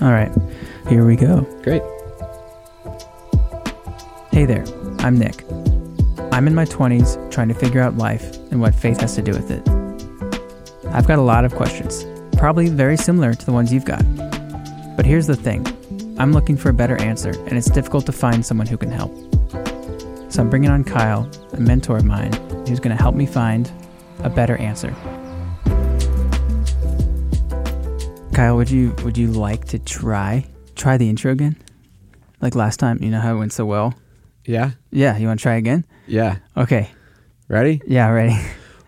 [0.00, 0.30] All right,
[0.88, 1.40] here we go.
[1.64, 1.82] Great.
[4.30, 4.64] Hey there,
[5.00, 5.44] I'm Nick.
[6.30, 9.32] I'm in my 20s trying to figure out life and what faith has to do
[9.32, 9.68] with it.
[10.92, 12.04] I've got a lot of questions,
[12.36, 14.04] probably very similar to the ones you've got.
[14.96, 15.66] But here's the thing
[16.16, 19.12] I'm looking for a better answer, and it's difficult to find someone who can help.
[20.30, 22.32] So I'm bringing on Kyle, a mentor of mine,
[22.68, 23.68] who's going to help me find
[24.20, 24.94] a better answer.
[28.38, 30.46] Kyle, would you would you like to try
[30.76, 31.56] try the intro again?
[32.40, 33.94] Like last time, you know how it went so well?
[34.44, 34.70] Yeah.
[34.92, 35.84] Yeah, you want to try again?
[36.06, 36.36] Yeah.
[36.56, 36.88] Okay.
[37.48, 37.82] Ready?
[37.84, 38.40] Yeah, ready.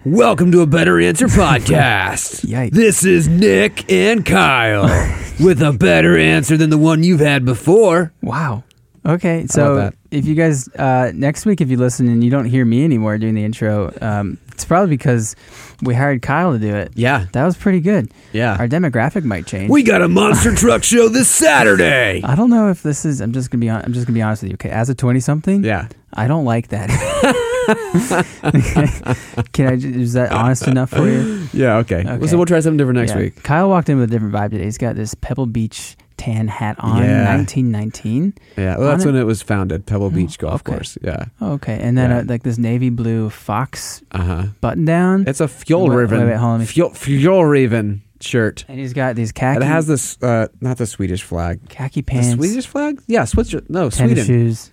[0.04, 2.45] Welcome to a Better Answer podcast.
[2.48, 2.70] Yikes.
[2.70, 4.84] This is Nick and Kyle
[5.40, 8.12] with a better answer than the one you've had before.
[8.23, 8.62] Wow.
[9.04, 9.95] Okay, so that?
[10.12, 13.18] if you guys uh, next week, if you listen and you don't hear me anymore
[13.18, 15.34] doing the intro, um, it's probably because
[15.82, 16.92] we hired Kyle to do it.
[16.94, 17.26] Yeah.
[17.32, 18.12] That was pretty good.
[18.32, 18.56] Yeah.
[18.58, 19.70] Our demographic might change.
[19.70, 22.20] We got a monster truck show this Saturday.
[22.24, 23.20] I don't know if this is.
[23.20, 23.68] I'm just gonna be.
[23.68, 24.54] On, I'm just gonna be honest with you.
[24.54, 25.88] Okay, as a twenty something, Yeah.
[26.12, 26.90] I don't like that.
[29.52, 29.72] Can I?
[29.74, 31.46] Is that honest enough for you?
[31.52, 31.76] Yeah.
[31.78, 32.04] Okay.
[32.06, 32.26] Okay.
[32.26, 33.18] So we'll try something different next Yeah.
[33.18, 33.42] week.
[33.42, 34.65] Kyle walked in with a different vibe today.
[34.65, 37.24] He's got this Pebble Beach tan hat on, Yeah.
[37.37, 38.35] 1919.
[38.57, 38.76] Yeah.
[38.79, 40.73] Well, that's On it- when it was founded, Pebble Beach Golf okay.
[40.73, 40.99] Course.
[41.02, 41.24] Yeah.
[41.40, 42.18] Oh, okay, and then Yeah.
[42.18, 44.43] uh, like this navy blue fox Uh huh.
[44.60, 45.24] button down.
[45.27, 46.21] It's a Wait, Raven.
[46.21, 48.65] wait, wait, hold on, let me- Fjol, Fjällräven shirt.
[48.68, 51.60] And he's got these khaki, It has this, uh, not the Swedish flag.
[51.68, 53.01] khaki The pants, Swedish flag?
[53.07, 53.62] Yeah, Switzer.
[53.68, 54.24] No, tennis Sweden.
[54.27, 54.71] shoes.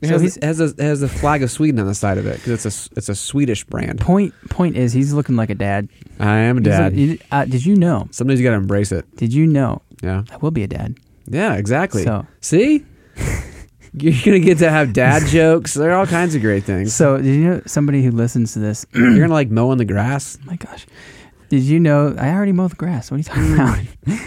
[0.00, 1.94] It So has, he's- it has a it has a flag of Sweden on the
[1.94, 3.98] side of it because it's a it's a Swedish brand.
[3.98, 5.88] Point point is he's looking like a dad.
[6.20, 7.18] I am a He's dad.
[7.32, 8.06] uh, did you know?
[8.12, 9.04] Sometimes you got to embrace it.
[9.16, 10.22] Did you know Yeah.
[10.30, 10.96] I will be a dad?
[11.26, 11.54] Yeah.
[11.54, 12.04] Exactly.
[12.04, 12.84] So See,
[13.92, 15.74] you're gonna get to have dad jokes.
[15.74, 16.94] There are all kinds of great things.
[16.94, 18.86] so did you know somebody who listens to this?
[18.94, 20.38] you're gonna like mowing the grass.
[20.44, 20.86] my gosh,
[21.48, 23.10] did you know I already mow the grass?
[23.10, 23.78] What are you talking about?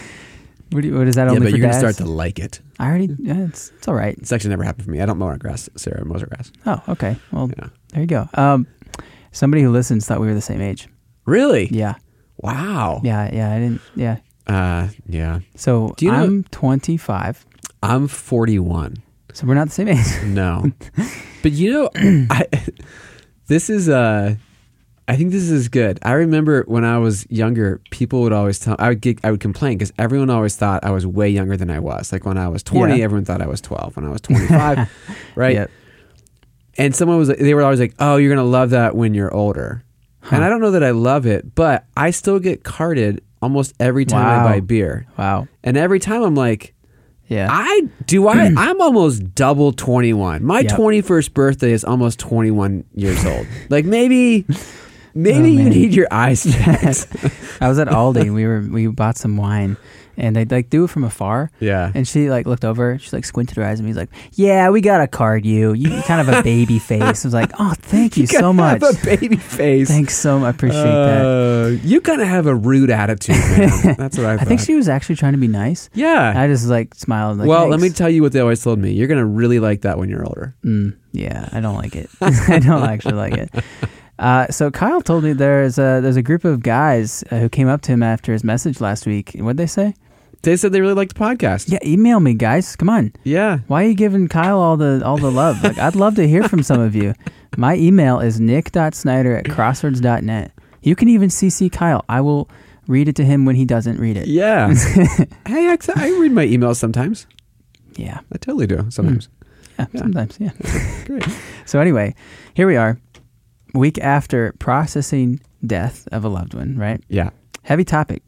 [0.72, 2.40] what, do you, what is that yeah, only but for you're gonna start to like
[2.40, 2.60] it.
[2.80, 3.16] I already.
[3.20, 4.18] Yeah, it's it's all right.
[4.18, 5.02] It's actually never happened for me.
[5.02, 5.70] I don't mow our grass.
[5.76, 6.52] Sarah mows our grass.
[6.66, 7.16] Oh, okay.
[7.32, 7.68] Well, Yeah.
[7.90, 8.28] there you go.
[8.34, 8.68] Um,
[9.32, 10.88] somebody who listens thought we were the same age.
[11.26, 11.68] Really?
[11.72, 11.96] Yeah,
[12.38, 13.02] Wow.
[13.04, 13.54] yeah, yeah.
[13.54, 13.82] I didn't.
[13.96, 14.18] Yeah.
[14.48, 15.40] Uh, yeah.
[15.56, 17.46] So Do you know- I'm 25.
[17.84, 18.98] I'm 41.
[19.34, 20.06] So we're not the same age.
[20.26, 20.72] No.
[21.42, 21.90] but you know,
[22.30, 22.46] I
[23.48, 24.36] this is uh
[25.08, 26.00] I think this is good.
[26.04, 29.40] I remember when I was younger, people would always tell I would get I would
[29.40, 32.12] complain because everyone always thought I was way younger than I was.
[32.12, 33.04] Like when I was 20, Yeah.
[33.04, 33.96] everyone thought I was 12.
[33.96, 34.90] When I was 25,
[35.36, 35.56] right?
[35.56, 35.72] Yep.
[36.78, 39.34] And someone was they were always like, "Oh, you're going to love that when you're
[39.34, 39.84] older."
[40.30, 44.06] And I don't know that I love it, but I still get carded almost every
[44.06, 44.46] time Wow.
[44.46, 45.08] I buy beer.
[45.18, 45.48] Wow.
[45.64, 46.74] And every time I'm like,
[47.28, 47.48] Yeah.
[47.50, 50.44] I do I I'm almost double 21.
[50.44, 50.72] My Yep.
[50.72, 53.48] 21st birthday is almost 21 years old.
[53.70, 54.46] Like maybe
[55.14, 57.08] maybe Oh, you need your eyes checked.
[57.62, 59.78] I was at Aldi and we were we bought some wine
[60.22, 61.52] and they like do it from afar.
[61.60, 61.92] yeah.
[61.94, 63.90] And she like looked over, she like squinted her eyes at me.
[63.90, 65.74] He's like, "Yeah, we gotta card you.
[65.74, 68.82] You kind of a baby face." I was like, "Oh, thank you, so much.
[68.82, 69.90] Have a baby face.
[69.90, 70.48] Thanks so much.
[70.48, 73.96] I appreciate that." Uh, You kind of have a rude attitude, man.
[73.98, 75.90] That's what I I think she was actually trying to be nice.
[75.94, 76.34] Yeah.
[76.36, 77.40] I just like smiled.
[77.40, 78.92] Like, well, let me tell you what they always told me.
[78.94, 80.56] You're going to really like that when you're older.
[80.64, 82.10] Mm, yeah, I don't like it.
[82.22, 83.50] I don't actually like it.
[84.20, 87.68] Uh, so Kyle told me there's a there's a group of guys uh, who came
[87.68, 89.32] up to him after his message last week.
[89.40, 89.96] What'd they say?
[90.44, 91.72] They said they really liked the podcast.
[91.72, 92.76] Yeah, email me, guys.
[92.76, 93.14] Come on.
[93.24, 93.60] Yeah.
[93.68, 95.64] Why are you giving Kyle all the all the love?
[95.64, 97.14] Like, I'd love to hear from some of you.
[97.58, 100.52] My email is nick.snyder at crossroads.net.
[100.82, 102.04] You can even CC Kyle.
[102.10, 102.50] I will
[102.88, 104.28] read it to him when he doesn't read it.
[104.28, 104.74] Yeah.
[105.48, 107.28] hey, I, I read my emails sometimes.
[107.96, 108.20] Yeah.
[108.32, 109.26] I totally do sometimes.
[109.26, 109.84] Hmm.
[109.94, 110.38] Yeah, sometimes.
[110.40, 110.52] Yeah.
[111.06, 111.26] Great.
[111.66, 112.16] So anyway,
[112.54, 113.00] here we are,
[113.74, 116.78] week after processing death of a loved one.
[116.78, 117.02] Right.
[117.10, 117.30] Yeah.
[117.64, 118.24] Heavy topic.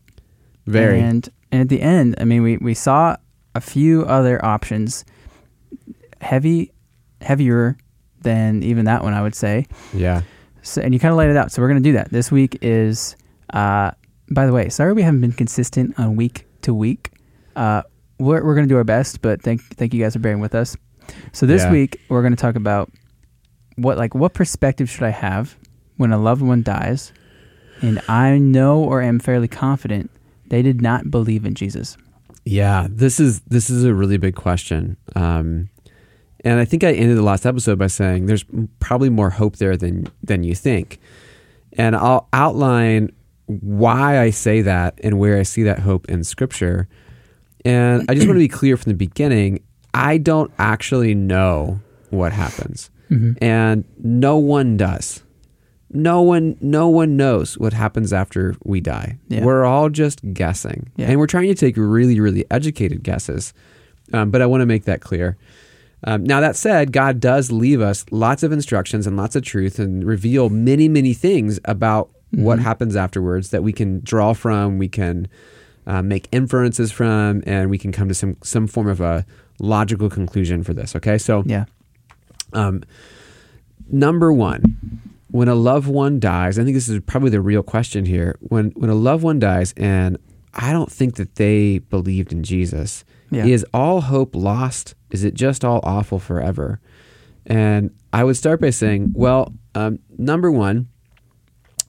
[0.66, 1.00] Very.
[1.00, 3.16] And and at the end, I mean, we we saw
[3.56, 5.06] a few other options,
[6.22, 6.72] heavy,
[7.22, 7.78] heavier
[8.22, 9.68] than even that one, I would say.
[9.94, 10.22] yeah.
[10.66, 11.52] So, and you kind of laid it out.
[11.52, 12.10] So we're going to do that.
[12.10, 13.18] This week is,
[13.54, 13.92] uh,
[14.32, 17.12] by the way, sorry we haven't been consistent on week to week.
[17.56, 17.82] Uh,
[18.18, 20.56] we're we're going to do our best, but thank thank you guys for bearing with
[20.56, 20.78] us.
[21.34, 21.72] So this Yeah.
[21.72, 22.90] week we're going to talk about
[23.76, 25.58] what like what perspective should I have
[25.98, 27.12] when a loved one dies,
[27.82, 30.10] and I know or am fairly confident
[30.54, 31.98] they did not believe in Jesus.
[32.46, 35.70] Yeah, this is this is a really big question, um,
[36.46, 38.46] and I think I ended the last episode by saying there's
[38.80, 41.00] probably more hope there than than you think,
[41.74, 43.12] and I'll outline
[43.48, 46.88] why I say that and where I see that hope in Scripture.
[47.66, 49.64] And I just want to be clear from the beginning:
[49.94, 51.80] I don't actually know
[52.10, 53.38] what happens, Mhm.
[53.42, 55.24] and no one does.
[55.94, 59.18] No one no one knows what happens after we die.
[59.30, 59.44] Yeah.
[59.46, 61.08] We're all just guessing, Yeah.
[61.10, 63.54] and we're trying to take really really educated guesses.
[64.12, 65.38] Um, but I want to make that clear.
[66.06, 69.80] Um, now that said, God does leave us lots of instructions and lots of truth,
[69.80, 74.78] and reveal many many things about what happens afterwards that we can draw from.
[74.80, 75.28] We can
[75.86, 79.26] uh, make inferences from, and we can come to some some form of a
[79.60, 80.96] logical conclusion for this.
[80.96, 81.66] Okay, so Yeah.
[82.54, 82.84] um,
[83.90, 84.64] number one,
[85.34, 88.38] when a loved one dies, I think this is probably the real question here.
[88.40, 90.18] When when a loved one dies, and
[90.54, 93.46] I don't think that they believed in Jesus, Yeah.
[93.46, 94.94] is all hope lost?
[95.10, 96.80] Is it just all awful forever?
[97.48, 100.88] And I would start by saying, well, um, number one,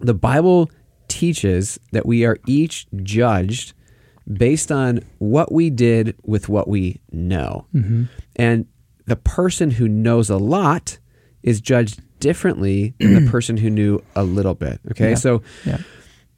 [0.00, 0.70] the Bible
[1.08, 3.74] teaches that we are each judged
[4.32, 7.66] based on what we did with what we know.
[7.74, 8.04] Mm-hmm.
[8.36, 8.66] And
[9.04, 10.98] the person who knows a lot
[11.42, 14.80] is judged differently than the person who knew a little bit.
[14.92, 15.10] Okay.
[15.10, 15.14] Yeah.
[15.16, 15.78] So Yeah.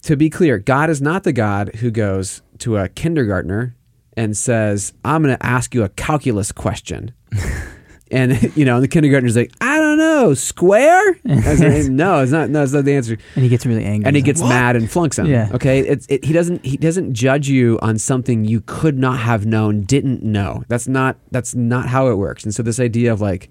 [0.03, 3.77] to be clear, God is not the God who goes to a kindergartner
[4.17, 7.13] and says, I'm going to ask you a calculus question.
[8.11, 11.05] and, you know, the kindergartner's like, I don't know, square?
[11.25, 14.07] Like, no, it's not, no, it's not the answer And he gets really angry.
[14.07, 15.27] and he gets like, mad and flunks him.
[15.27, 15.51] Yeah.
[15.55, 15.81] Okay.
[15.81, 19.83] It's it, he doesn't he doesn't judge you on something you could not have known,
[19.83, 20.65] didn't know.
[20.69, 22.43] That's not that's not how it works.
[22.45, 23.51] And so this idea of like,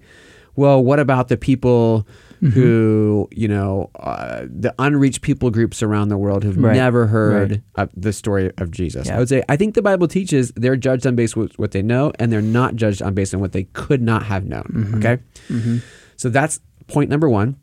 [0.56, 2.06] well, what about the people
[2.42, 2.50] Mm-hmm.
[2.50, 6.76] who you know uh, the unreached people groups around the world who've Right.
[6.76, 7.88] never heard Right.
[7.96, 9.06] the story of Jesus?
[9.06, 9.16] Yeah.
[9.16, 11.82] I would say I think the Bible teaches they're judged on based on what they
[11.82, 14.92] know, and they're not judged on based on what they could not have known.
[14.96, 15.22] Okay.
[15.48, 15.78] Mm-hmm.
[16.16, 17.56] So that's point number one.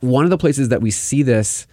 [0.00, 1.66] One of the places that we see this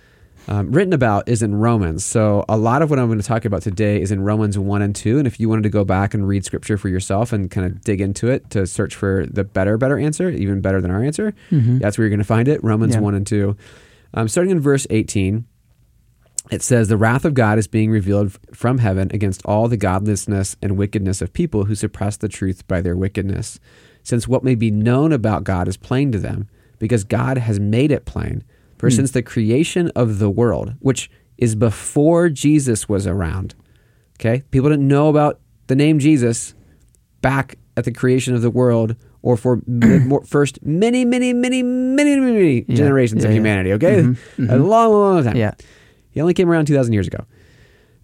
[0.47, 2.03] um, written about is in Romans.
[2.03, 4.81] So a lot of what I'm going to talk about today is in Romans 1
[4.81, 5.17] and 2.
[5.19, 7.81] And if you wanted to go back and read scripture for yourself and kind of
[7.81, 11.33] dig into it to search for the better, better answer, even better than our answer,
[11.51, 11.79] Mhm.
[11.79, 12.63] that's where you're going to find it.
[12.63, 13.01] Romans Yeah.
[13.01, 13.55] 1 and 2.
[14.13, 15.45] Um, starting in verse 18,
[16.49, 20.55] it says, The wrath of God is being revealed from heaven against all the godlessness
[20.63, 23.59] and wickedness of people who suppress the truth by their wickedness,
[24.01, 26.47] since what may be known about God is plain to them,
[26.79, 28.43] because God has made it plain.
[28.79, 28.95] For Hmm.
[28.95, 33.53] since the creation of the world, which is before Jesus was around,
[34.19, 36.53] okay, people didn't know about the name Jesus
[37.21, 42.15] back at the creation of the world or for more, first many, many, many, many,
[42.15, 42.75] many, many Yeah.
[42.75, 43.37] generations Yeah, of yeah.
[43.39, 44.01] humanity, okay?
[44.03, 44.67] Mhm, A mhm.
[44.67, 45.35] long, long, long time.
[45.35, 45.51] Yeah.
[46.11, 47.25] He only came around 2,000 years ago.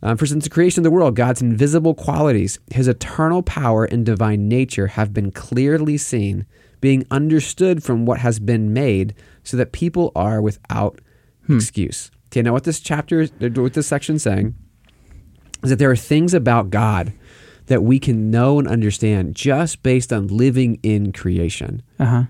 [0.03, 4.05] Um, for since the creation of the world, God's invisible qualities, his eternal power and
[4.05, 6.45] divine nature have been clearly seen,
[6.81, 10.99] being understood from what has been made, so that people are without
[11.47, 11.55] Hmm.
[11.57, 12.11] excuse.
[12.31, 14.55] Okay, now what this chapter, is- what this section is saying,
[15.63, 17.13] is that there are things about God
[17.67, 21.81] that we can know and understand just based on living in creation.
[21.99, 22.23] Uh huh.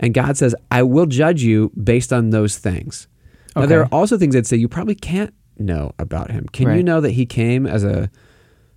[0.00, 3.08] And God says, I will judge you based on those things.
[3.56, 6.46] Now, there are also things I'd say you probably can't know about him.
[6.52, 8.08] Can you know that he came as a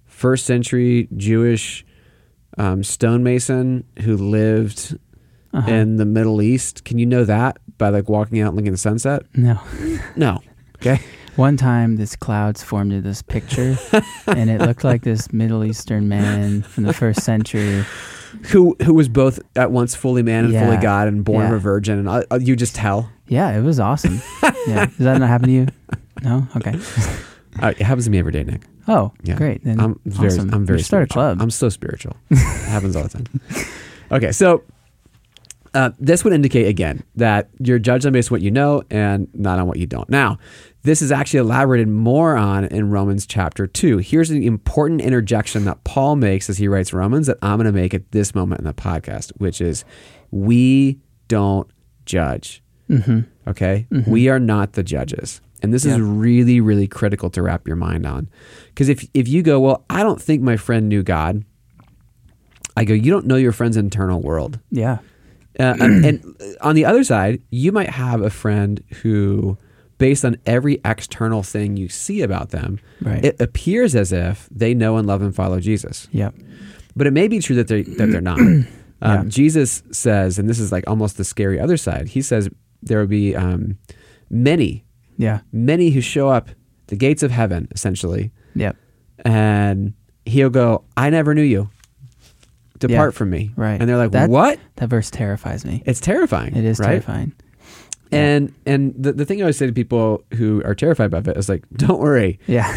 [0.06, 1.86] first century Jewish
[2.58, 4.98] um, stonemason who lived
[5.54, 5.70] Uh-huh.
[5.72, 6.86] in the Middle East?
[6.86, 9.24] Can you know that by like walking out and looking at the sunset?
[9.36, 9.60] no.
[10.16, 10.40] No.
[10.78, 11.00] Okay.
[11.36, 13.78] One time, this clouds formed into this picture,
[14.28, 17.86] and it looked like this Middle Eastern man from the first century.
[18.52, 21.56] who who was both at once fully man and fully God and born of Yeah.
[21.58, 22.00] a virgin?
[22.00, 23.10] And uh, you just tell.
[23.28, 24.22] Yeah, it was awesome.
[24.68, 25.68] yeah, does that not happen to you?
[26.24, 26.48] No.
[26.56, 26.76] Okay.
[27.62, 28.62] Uh, it happens to me every day, Nick.
[28.88, 29.36] Oh, Yeah.
[29.36, 29.62] great.
[29.66, 30.54] Then I'm very, awesome.
[30.54, 31.14] I'm very start a spiritual.
[31.36, 31.42] club.
[31.42, 32.16] I'm so spiritual.
[32.30, 32.38] it
[32.70, 33.26] happens all the time.
[34.10, 34.64] Okay, so
[35.74, 39.28] uh, this would indicate again that you're judged on based on what you know and
[39.34, 40.10] not on what you don't.
[40.10, 40.38] Now,
[40.84, 44.00] this is actually elaborated more on in Romans chapter two.
[44.00, 47.72] Here's an important interjection that Paul makes as he writes Romans that I'm going to
[47.72, 49.86] make at this moment in the podcast, which is,
[50.32, 51.70] we don't
[52.06, 52.64] judge.
[52.90, 53.22] mm-hmm.
[53.48, 53.88] Okay.
[54.08, 55.42] We are not the judges.
[55.64, 58.30] And this is really, really critical to wrap your mind on.
[58.70, 61.46] Because if, if you go, well, I don't think my friend knew God,
[62.76, 64.60] I go, you don't know your friend's internal world.
[64.72, 65.00] Yeah.
[65.60, 69.58] Uh, and, and on the other side, you might have a friend who,
[69.98, 73.24] based on every external thing you see about them, Right.
[73.26, 76.08] it appears as if they know and love and follow Jesus.
[76.12, 76.34] yep.
[76.96, 78.40] But it may be true that they that they're not.
[79.04, 79.30] Um, Yeah.
[79.30, 82.10] Jesus says, and this is like almost the scary other side.
[82.10, 82.50] He says
[82.84, 83.80] there will be um,
[84.30, 84.86] many,
[85.18, 85.40] Yeah.
[85.52, 86.50] many who show up
[86.86, 88.76] the gates of heaven, essentially, Yep.
[89.26, 89.94] and
[90.26, 91.70] he'll go, "I never knew you.
[92.82, 93.18] Depart Yeah.
[93.18, 93.80] from me." Right.
[93.80, 95.82] And they're like, That- "What?" That verse terrifies me.
[95.86, 96.56] It's terrifying.
[96.56, 96.88] It is right?
[96.88, 97.32] terrifying.
[98.14, 101.38] And and the, the thing I always say to people who are terrified by it
[101.38, 102.68] is like, "Don't worry." Yeah.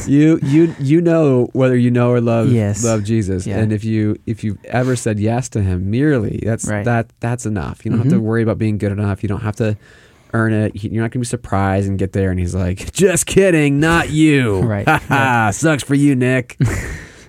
[0.08, 2.82] you you you know whether you know or love Yes.
[2.82, 3.60] love Jesus, Yeah.
[3.60, 6.84] and if you if you've ever said yes to Him merely, that's Right.
[6.84, 7.84] that that's enough.
[7.84, 8.22] You don't have to Mhm.
[8.22, 9.22] worry about being good enough.
[9.22, 9.76] You don't have to
[10.34, 10.72] earn it.
[10.82, 12.30] You're not going to be surprised and get there.
[12.32, 14.60] And he's like, just kidding, not you.
[14.64, 14.88] Right.
[14.88, 15.50] Ha ha.
[15.52, 16.56] Sucks for you, Nick.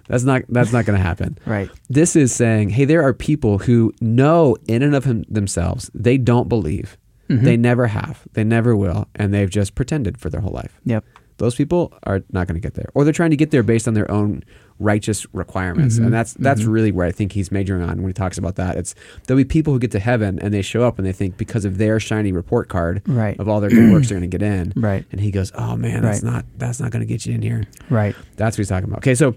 [0.08, 1.38] that's not that's not going to happen.
[1.46, 1.70] Right.
[1.90, 6.18] This is saying, hey, there are people who know in and of him, themselves they
[6.18, 6.98] don't believe.
[7.30, 7.46] Mm-hmm.
[7.46, 8.24] They never have.
[8.34, 10.80] They never will, and they've just pretended for their whole life.
[10.86, 11.06] Yep.
[11.38, 13.88] Those people are not going to get there, or they're trying to get there based
[13.88, 14.44] on their own
[14.78, 16.06] righteous requirements, Mhm.
[16.06, 16.72] and that's that's Mhm.
[16.74, 18.76] really where I think he's majoring on when he talks about that.
[18.78, 18.94] It's
[19.26, 21.66] there'll be people who get to heaven and they show up and they think because
[21.66, 23.40] of their shiny report card Right.
[23.40, 25.06] of all their good works they're going to get in, Right.
[25.12, 26.34] and he goes, "Oh man, that's Right.
[26.34, 28.16] not that's not going to get you in here." Right.
[28.36, 29.00] That's what he's talking about.
[29.00, 29.36] Okay, so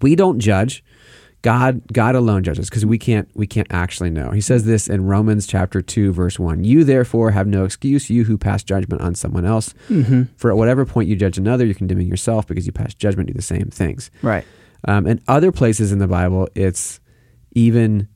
[0.00, 0.84] we don't judge.
[1.42, 4.30] God God alone judges because we can't we can't actually know.
[4.30, 6.64] He says this in Romans chapter 2 verse 1.
[6.64, 9.72] You therefore have no excuse you who pass judgment on someone else.
[9.88, 10.24] Mm-hmm.
[10.36, 13.34] For at whatever point you judge another, you're condemning yourself because you pass judgment do
[13.34, 14.10] the same things.
[14.22, 14.44] Right.
[14.86, 17.00] Um, and other places in the Bible, it's
[17.52, 18.08] even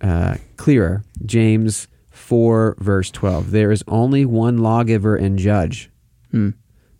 [0.00, 1.04] uh, clearer.
[1.26, 3.50] James 4 verse 12.
[3.50, 5.90] There is only one lawgiver and judge.
[6.30, 6.50] Hmm.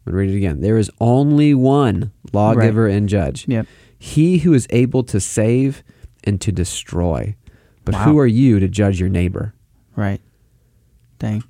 [0.06, 0.60] I'm going to read it again.
[0.60, 3.46] There is only one lawgiver and judge.
[3.48, 3.66] Yep.
[4.02, 5.82] He who is able to save
[6.24, 7.36] and to destroy.
[7.84, 8.04] But Wow.
[8.04, 9.52] who are you to judge your neighbor?
[9.94, 10.20] Right.
[11.18, 11.44] Dang.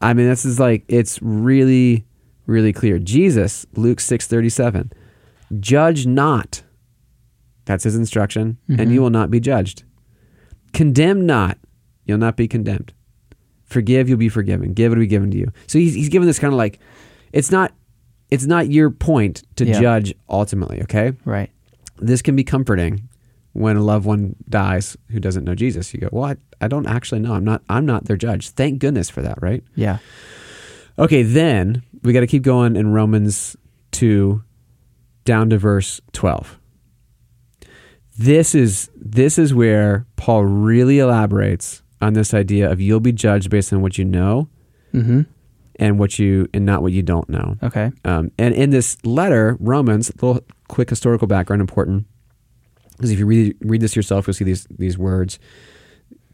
[0.00, 2.04] I mean, this is like it's really,
[2.46, 2.98] really clear.
[3.00, 4.92] Jesus, Luke six thirty seven,
[5.58, 6.62] judge not.
[7.64, 8.92] That's his instruction, and Mhm.
[8.92, 9.82] you will not be judged.
[10.72, 11.58] Condemn not,
[12.06, 12.92] you'll not be condemned.
[13.64, 14.72] Forgive, you'll be forgiven.
[14.72, 15.50] Give, it'll be given to you.
[15.66, 16.78] So he's he's given this kind of like,
[17.32, 17.72] it's not,
[18.30, 19.80] it's not your point to Yeah.
[19.80, 20.80] judge ultimately.
[20.82, 21.50] Okay, Right.
[22.00, 23.08] This can be comforting
[23.52, 25.92] when a loved one dies who doesn't know Jesus.
[25.94, 27.34] You go, well, I, I don't actually know.
[27.34, 27.62] I'm not.
[27.68, 28.50] I'm not their judge.
[28.50, 29.62] Thank goodness for that, right?
[29.74, 29.98] Yeah.
[30.98, 33.56] Okay, then we got to keep going in Romans
[33.92, 34.42] 2
[35.24, 36.58] down to verse 12.
[38.18, 43.48] This is this is where Paul really elaborates on this idea of you'll be judged
[43.50, 44.48] based on what you know
[44.94, 45.20] Mm-hmm.
[45.76, 47.58] and what you and not what you don't know.
[47.62, 47.92] Okay.
[48.06, 52.06] Um, and in this letter, Romans, little quick historical background important
[52.96, 55.38] because if you read read this yourself, you'll see these these words.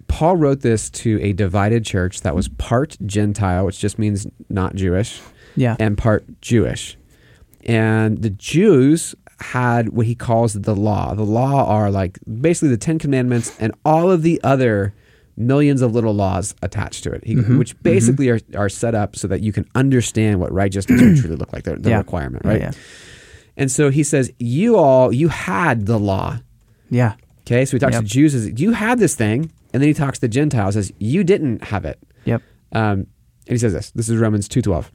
[0.07, 4.75] Paul wrote this to a divided church that was part Gentile, which just means not
[4.75, 5.21] Jewish,
[5.57, 5.76] Yeah.
[5.81, 6.97] and part Jewish.
[7.64, 11.14] And the Jews had what he calls the law.
[11.14, 14.95] The law are like basically the Ten Commandments and all of the other
[15.37, 19.17] millions of little laws attached to it, he, Mhm, which basically are, are set up
[19.17, 21.99] so that you can understand what righteousness would truly look like, the, the Yeah.
[21.99, 22.61] requirement, Yeah, right?
[22.61, 22.71] Yeah.
[23.57, 26.39] And so he says, You all, you had the law.
[26.91, 27.15] Yeah.
[27.43, 28.03] Okay, so he talks Yep.
[28.03, 29.53] to Jews, says, You had this thing.
[29.73, 31.99] And then he talks to Gentiles, says, You didn't have it.
[32.25, 32.43] Yep.
[32.73, 32.83] Um,
[33.47, 33.91] and he says this.
[33.91, 34.91] This is Romans two twelve.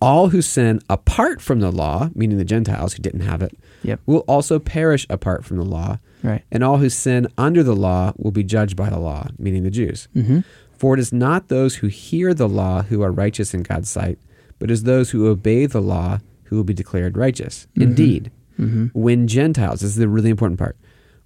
[0.00, 4.00] All who sin apart from the law, meaning the Gentiles who didn't have it, Yep.
[4.06, 5.98] will also perish apart from the law.
[6.22, 6.42] Right.
[6.52, 9.70] And all who sin under the law will be judged by the law, meaning the
[9.70, 10.08] Jews.
[10.14, 10.40] Mm-hmm.
[10.76, 14.18] For it is not those who hear the law who are righteous in God's sight,
[14.58, 16.18] but is those who obey the law
[16.54, 17.66] who will be declared righteous.
[17.76, 17.82] Mhm.
[17.82, 18.30] Indeed,
[18.60, 18.86] Mm-hmm.
[18.98, 20.76] when Gentiles, this is the really important part,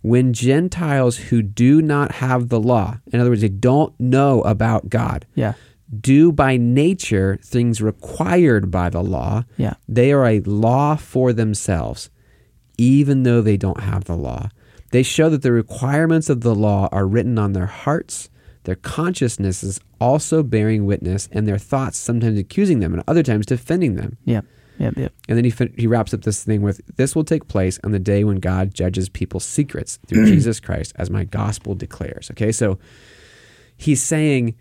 [0.01, 4.89] when Gentiles who do not have the law, in other words, they don't know about
[4.89, 5.53] God, Yeah.
[6.01, 9.75] do by nature things required by the law, Yeah.
[9.87, 12.09] they are a law for themselves,
[12.79, 14.49] even though they don't have the law.
[14.91, 18.31] They show that the requirements of the law are written on their hearts,
[18.65, 23.45] their consciousness is also bearing witness, and their thoughts sometimes accusing them and other times
[23.45, 24.17] defending them.
[24.25, 24.45] Yep.
[24.79, 24.97] Yep.
[24.97, 25.13] Yep.
[25.29, 27.93] And then he, fin- he wraps up this thing with this will take place on
[27.93, 32.31] the day when God judges people's secrets through Jesus Christ, as my gospel declares.
[32.31, 32.79] Okay, so
[33.77, 34.55] he's saying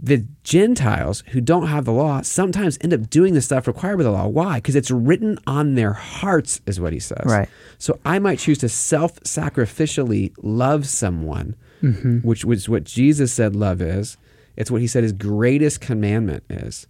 [0.00, 4.04] the Gentiles who don't have the law sometimes end up doing the stuff required by
[4.04, 4.28] the law.
[4.28, 4.56] Why?
[4.58, 7.24] Because it's written on their hearts, is what he says.
[7.26, 7.48] Right.
[7.78, 12.18] So I might choose to self sacrificially love someone, Mm-hmm.
[12.26, 14.16] which was what Jesus said love is.
[14.56, 16.88] It's what he said his greatest commandment is.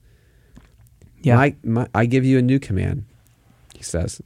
[1.23, 1.37] Yeah.
[1.37, 3.05] My, my, I give you a new command,
[3.75, 4.21] he says.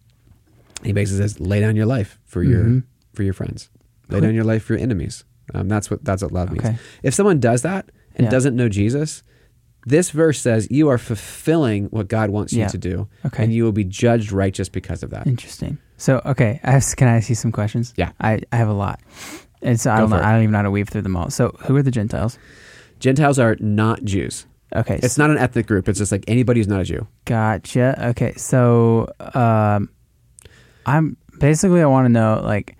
[0.82, 2.82] He basically says, lay down your life for your Mhm.
[3.14, 3.70] for your friends.
[4.08, 5.24] Lay down your life for your enemies.
[5.54, 6.78] Um, that's what that's what love means.
[7.02, 8.30] If someone does that and Yeah.
[8.30, 9.22] doesn't know Jesus,
[9.86, 12.64] this verse says you are fulfilling what God wants Yeah.
[12.64, 13.44] you to do, Okay.
[13.44, 15.26] and you will be judged righteous because of that.
[15.26, 15.78] Interesting.
[15.96, 17.94] So, okay, I have, can I ask you some questions?
[17.96, 18.10] Yeah.
[18.20, 19.00] I, I have a lot.
[19.62, 20.16] And so I don't know.
[20.16, 21.30] I don't even know how to weave through them all.
[21.30, 22.38] So, who are the Gentiles?
[22.98, 24.46] Gentiles are not Jews.
[24.74, 24.98] Okay.
[25.02, 25.88] It's not an ethnic group.
[25.88, 27.06] It's just like anybody who's not a Jew.
[27.26, 28.06] Gotcha.
[28.10, 29.90] Okay, so um,
[30.86, 32.76] I'm basically I want to know like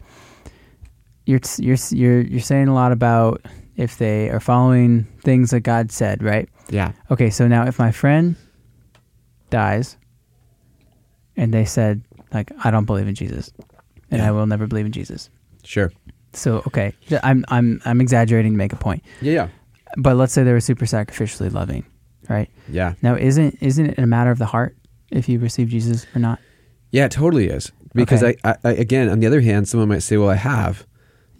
[1.26, 3.42] you're you're you're you're saying a lot about
[3.76, 6.48] if they are following things that God said, right?
[6.70, 6.92] Yeah.
[7.10, 8.36] Okay, so now if my friend
[9.50, 9.96] dies
[11.36, 13.50] and they said like I don't believe in Jesus
[14.10, 14.28] and Yeah.
[14.28, 15.28] I will never believe in Jesus.
[15.64, 15.92] Sure.
[16.32, 19.02] So okay, I'm I'm I'm exaggerating to make a point.
[19.20, 19.32] Yeah.
[19.32, 19.48] Yeah.
[19.96, 21.84] But let's say they were super sacrificially loving,
[22.28, 22.48] right?
[22.68, 22.94] Yeah.
[23.02, 24.76] Now, isn't isn't it a matter of the heart
[25.10, 26.38] if you receive Jesus or not?
[26.90, 27.72] Yeah, it totally is.
[27.94, 28.38] Because Okay.
[28.44, 30.86] I, I, I, again, on the other hand, someone might say, "Well, I have,"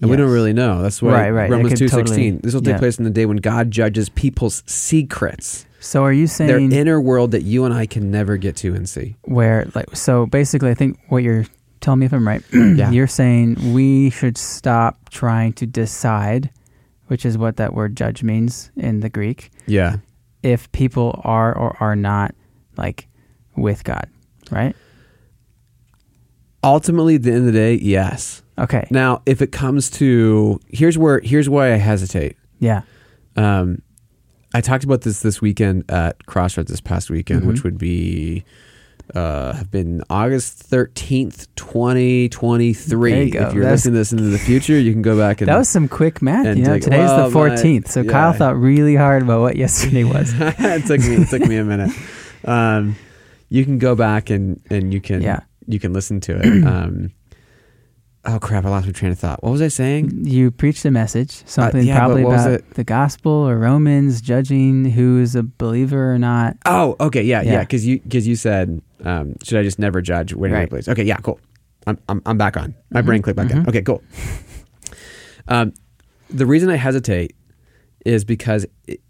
[0.00, 0.82] and we don't really know.
[0.82, 1.50] That's why Right, right.
[1.50, 2.40] Romans two totally- sixteen.
[2.42, 2.78] This will take yeah.
[2.78, 7.00] place in the day when God judges people's secrets, So, are you saying their inner
[7.00, 9.16] world that you and I can never get to and see.
[9.22, 11.46] where like so basically I think what you're
[11.80, 12.90] telling me if I'm right Yeah.
[12.90, 16.50] you're saying we should stop trying to decide
[17.12, 19.96] which is what that word judge means in the Greek Yeah.
[20.42, 22.34] if people are or are not
[22.78, 23.06] like
[23.54, 24.08] with God
[24.50, 24.74] right
[26.64, 28.42] Ultimately, at the end of the day, yes.
[28.58, 32.36] okay Now, if it comes to here's where here's why I hesitate.
[32.60, 32.82] yeah
[33.36, 33.82] Um,
[34.54, 37.46] I talked about this this weekend at Crossroads this past weekend, Mhm.
[37.46, 38.44] which would be
[39.14, 43.12] uh, have been August thirteenth, twenty twenty three.
[43.12, 43.48] There you go.
[43.48, 45.56] If you're That's- listening to this into the future, you can go back and that
[45.58, 48.94] was some quick math you know today's well, the 14th so my- Kyle thought really
[48.96, 51.90] hard about what yesterday was it took me it took me a minute.
[52.44, 52.96] Um,
[53.50, 55.40] you can go back and and you can Yeah.
[55.68, 56.66] you can listen to it.
[56.66, 57.12] Um,
[58.24, 58.64] oh crap!
[58.64, 59.42] I lost my train of thought.
[59.42, 60.24] What was I saying?
[60.26, 65.34] you preached a message something Uh, yeah, probably about the gospel or Romans judging who's
[65.34, 67.52] a believer or not Oh, okay, yeah, yeah.
[67.52, 67.60] Yeah.
[67.60, 70.62] Because you because you said, um, should I just never judge waiting Right.
[70.64, 70.88] in place?
[70.88, 71.40] Okay, yeah, cool.
[71.86, 72.74] I'm I'm, I'm back on.
[72.90, 73.64] My brain clicked back in.
[73.64, 73.68] mhm.
[73.68, 74.02] Okay, cool.
[75.48, 75.72] Um,
[76.30, 77.34] the reason I hesitate
[78.06, 79.00] is because it,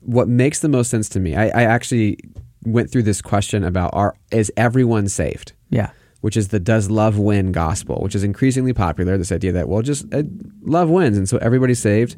[0.00, 1.36] what makes the most sense to me.
[1.36, 2.18] I, I actually
[2.64, 5.52] went through this question about are is everyone saved?
[5.68, 5.90] yeah
[6.22, 9.16] which is the does love win gospel, which is increasingly popular.
[9.18, 10.22] This idea that well, just uh,
[10.62, 12.16] love wins, and so everybody's saved.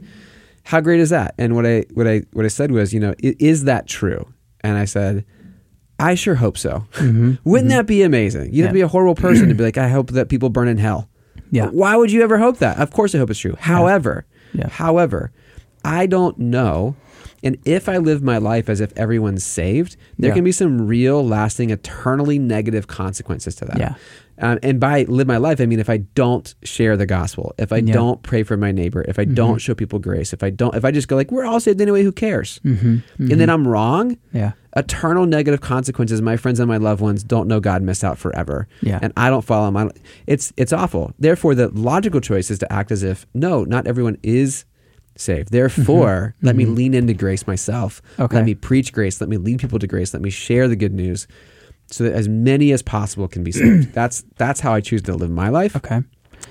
[0.62, 1.34] How great is that?
[1.36, 4.32] And what I what I what I said was, you know, is that true?
[4.62, 5.24] And I said,
[5.98, 6.86] I sure hope so.
[6.94, 7.38] Mhm.
[7.44, 8.54] Wouldn't that be amazing?
[8.54, 10.68] You'd have to be a horrible person to be like, I hope that people burn
[10.68, 11.08] in hell.
[11.50, 11.66] Yeah.
[11.68, 12.78] Why would you ever hope that?
[12.78, 13.56] Of course, I hope it's true.
[13.58, 14.68] However, Yeah.
[14.70, 15.32] however,
[15.84, 16.96] I don't know.
[17.44, 20.34] And if I live my life as if everyone's saved, there Yeah.
[20.34, 23.78] can be some real, lasting, eternally negative consequences to that.
[23.78, 23.94] Yeah.
[24.36, 27.72] Um, and by live my life, I mean if I don't share the gospel, if
[27.72, 27.82] I Yeah.
[27.82, 27.92] Mm-hmm.
[27.92, 30.84] don't pray for my neighbor, if I don't show people grace, if I don't, if
[30.84, 32.58] I just go like we're all saved anyway, who cares?
[32.64, 34.16] hmm And then I'm wrong.
[34.32, 36.20] yeah Eternal negative consequences.
[36.20, 38.66] My friends and my loved ones don't know God, miss out forever.
[38.82, 38.98] Yeah.
[39.00, 39.76] And I don't follow him.
[39.76, 41.12] I don't, it's it's awful.
[41.20, 44.64] Therefore, the logical choice is to act as if no, not everyone is
[45.16, 45.50] saved.
[45.52, 48.02] Therefore, let me lean into grace myself.
[48.12, 48.22] Mm-hmm.
[48.22, 48.36] Okay.
[48.36, 49.20] Let me preach grace.
[49.20, 50.12] Let me lead people to grace.
[50.12, 51.26] Let me share the good news,
[51.86, 53.92] so that as many as possible can be saved.
[53.94, 55.76] that's that's how I choose to live my life.
[55.76, 56.00] okay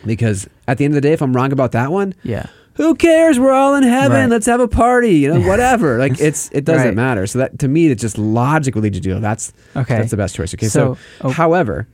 [0.06, 2.96] Because at the end of the day, if I'm wrong about that one, yeah who
[2.96, 3.40] cares?
[3.40, 4.18] We're all in heaven.
[4.18, 4.30] Right.
[4.32, 5.12] Let's have a party.
[5.20, 6.00] You know, whatever.
[6.00, 6.96] like it's it doesn't Right.
[6.96, 7.28] matter.
[7.28, 9.20] So that to me, it's just logically to do.
[9.20, 9.96] That's Okay.
[9.98, 10.56] That's the best choice.
[10.56, 10.66] Okay.
[10.68, 11.30] So, So, oh.
[11.30, 11.88] however,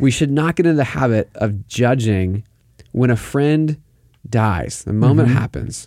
[0.00, 2.44] we should not get into the habit of judging
[2.92, 3.76] when a friend
[4.30, 4.84] dies.
[4.84, 5.34] The moment Mhm.
[5.34, 5.86] happens,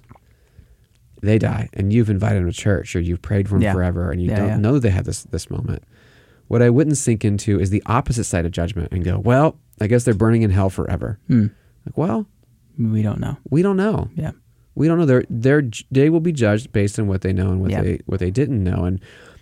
[1.21, 3.73] they die, and you've invited them to church or you've prayed for them Yeah.
[3.73, 4.57] forever, and you Yeah, don't yeah.
[4.57, 5.83] know they had this this moment.
[6.47, 9.87] What I wouldn't sink into is the opposite side of judgment and go, well, I
[9.87, 11.19] guess they're burning in hell forever.
[11.27, 11.47] Hmm.
[11.85, 12.25] Like, well,
[12.77, 14.31] we don't know we don't know yeah
[14.75, 15.05] we don't know.
[15.05, 18.21] They're, they're, they will be judged based on what they know and what they what
[18.21, 18.85] they didn't know.
[18.85, 19.01] And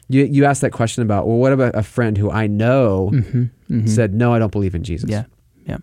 [0.09, 3.43] you you asked that question about well, what about a friend who I know hmm
[3.67, 5.09] hmm said no, I don't believe in Jesus.
[5.11, 5.25] yeah
[5.67, 5.77] yeah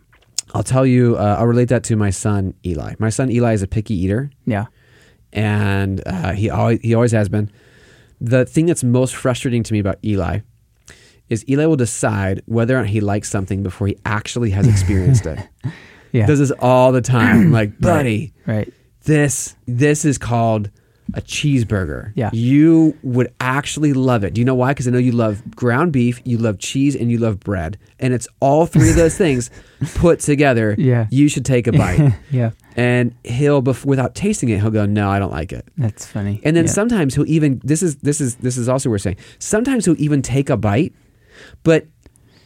[0.55, 1.17] I'll tell you.
[1.17, 2.95] Uh, I'll relate that to my son Eli.
[2.99, 4.67] My son Eli is a picky eater, yeah
[5.35, 7.51] and uh, he always he always has been.
[8.21, 10.41] The thing that's most frustrating to me about Eli
[11.29, 15.27] is Eli will decide whether or not he likes something before he actually has experienced
[15.27, 15.39] it.
[16.13, 17.53] yeah Does this all the time.
[17.53, 18.73] Like, buddy, right
[19.05, 20.71] this this is called
[21.13, 22.13] a cheeseburger.
[22.15, 22.31] Yeah.
[22.33, 24.35] You would actually love it.
[24.35, 24.71] Do you know why?
[24.73, 27.79] Because I know you love ground beef, you love cheese, and you love bread.
[28.01, 29.51] And it's all three of those things
[29.97, 30.75] put together.
[30.79, 31.07] Yeah.
[31.11, 32.15] You should take a bite.
[32.31, 35.65] yeah and he'll, bef- without tasting it, he'll go, No, I don't like it.
[35.77, 36.71] that's funny And then yeah.
[36.73, 39.17] sometimes he'll even this is this is this is also we're saying.
[39.39, 40.93] Sometimes he'll even take a bite,
[41.63, 41.87] but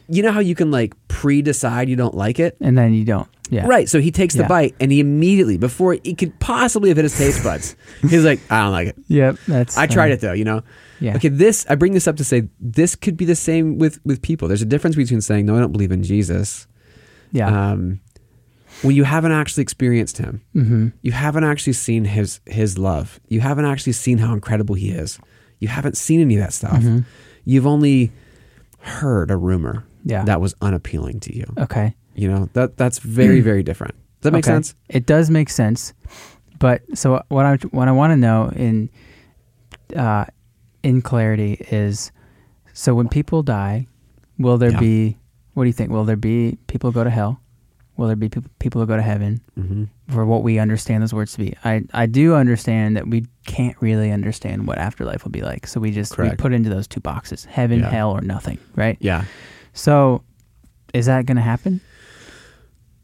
[0.08, 2.56] you know how you can like pre-decide you don't like it?
[2.60, 3.88] and then you don't yeah Right.
[3.88, 4.48] So he takes the Yeah.
[4.48, 8.40] bite and he immediately, before he could possibly have hit his taste buds, he's like,
[8.50, 8.96] I don't like it.
[9.08, 10.62] yep that's I tried it though, you know?
[11.00, 11.16] Yeah.
[11.16, 14.20] Okay, this, I bring this up to say this could be the same with, with
[14.20, 14.48] people.
[14.48, 16.66] There's a difference between saying, no, I don't believe in Jesus.
[17.32, 18.00] yeah Um,
[18.82, 23.18] when you haven't actually experienced him, hmm you haven't actually seen his, his love.
[23.28, 25.18] You haven't actually seen how incredible he is.
[25.58, 26.82] You haven't seen any of that stuff.
[26.82, 27.04] Mhm.
[27.46, 28.12] You've only
[28.80, 30.24] heard a rumor Yeah.
[30.24, 31.44] that was unappealing to you.
[31.58, 33.94] okay You know, that, that's very, very different.
[33.94, 34.54] Does that make Okay.
[34.54, 34.74] sense?
[34.88, 35.92] It does make sense,
[36.58, 38.90] but so what I what I want to know in
[39.96, 40.24] uh,
[40.82, 42.10] in clarity is
[42.72, 43.86] so when people die,
[44.38, 44.80] will there Yeah.
[44.80, 45.16] be
[45.54, 45.90] what do you think?
[45.90, 47.40] Will there be people go to hell?
[47.96, 51.12] Will there be people, people who go to heaven hmm for what we understand those
[51.12, 51.54] words to be?
[51.64, 55.66] I, I do understand that we can't really understand what afterlife will be like.
[55.66, 57.90] So we just we put into those two boxes heaven, Yeah.
[57.90, 58.96] hell, or nothing, right?
[59.00, 59.24] Yeah.
[59.78, 60.22] So
[60.92, 61.80] is that going to happen?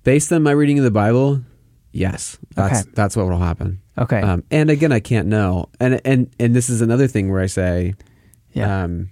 [0.03, 1.41] Based on my reading of the Bible,
[1.93, 2.91] yes, that's Okay.
[2.95, 3.81] that's what will happen.
[3.97, 4.21] Okay.
[4.21, 5.69] Um, and again, I can't know.
[5.81, 7.95] And and and this is another thing where I say,
[8.53, 8.83] yeah.
[8.85, 9.11] um,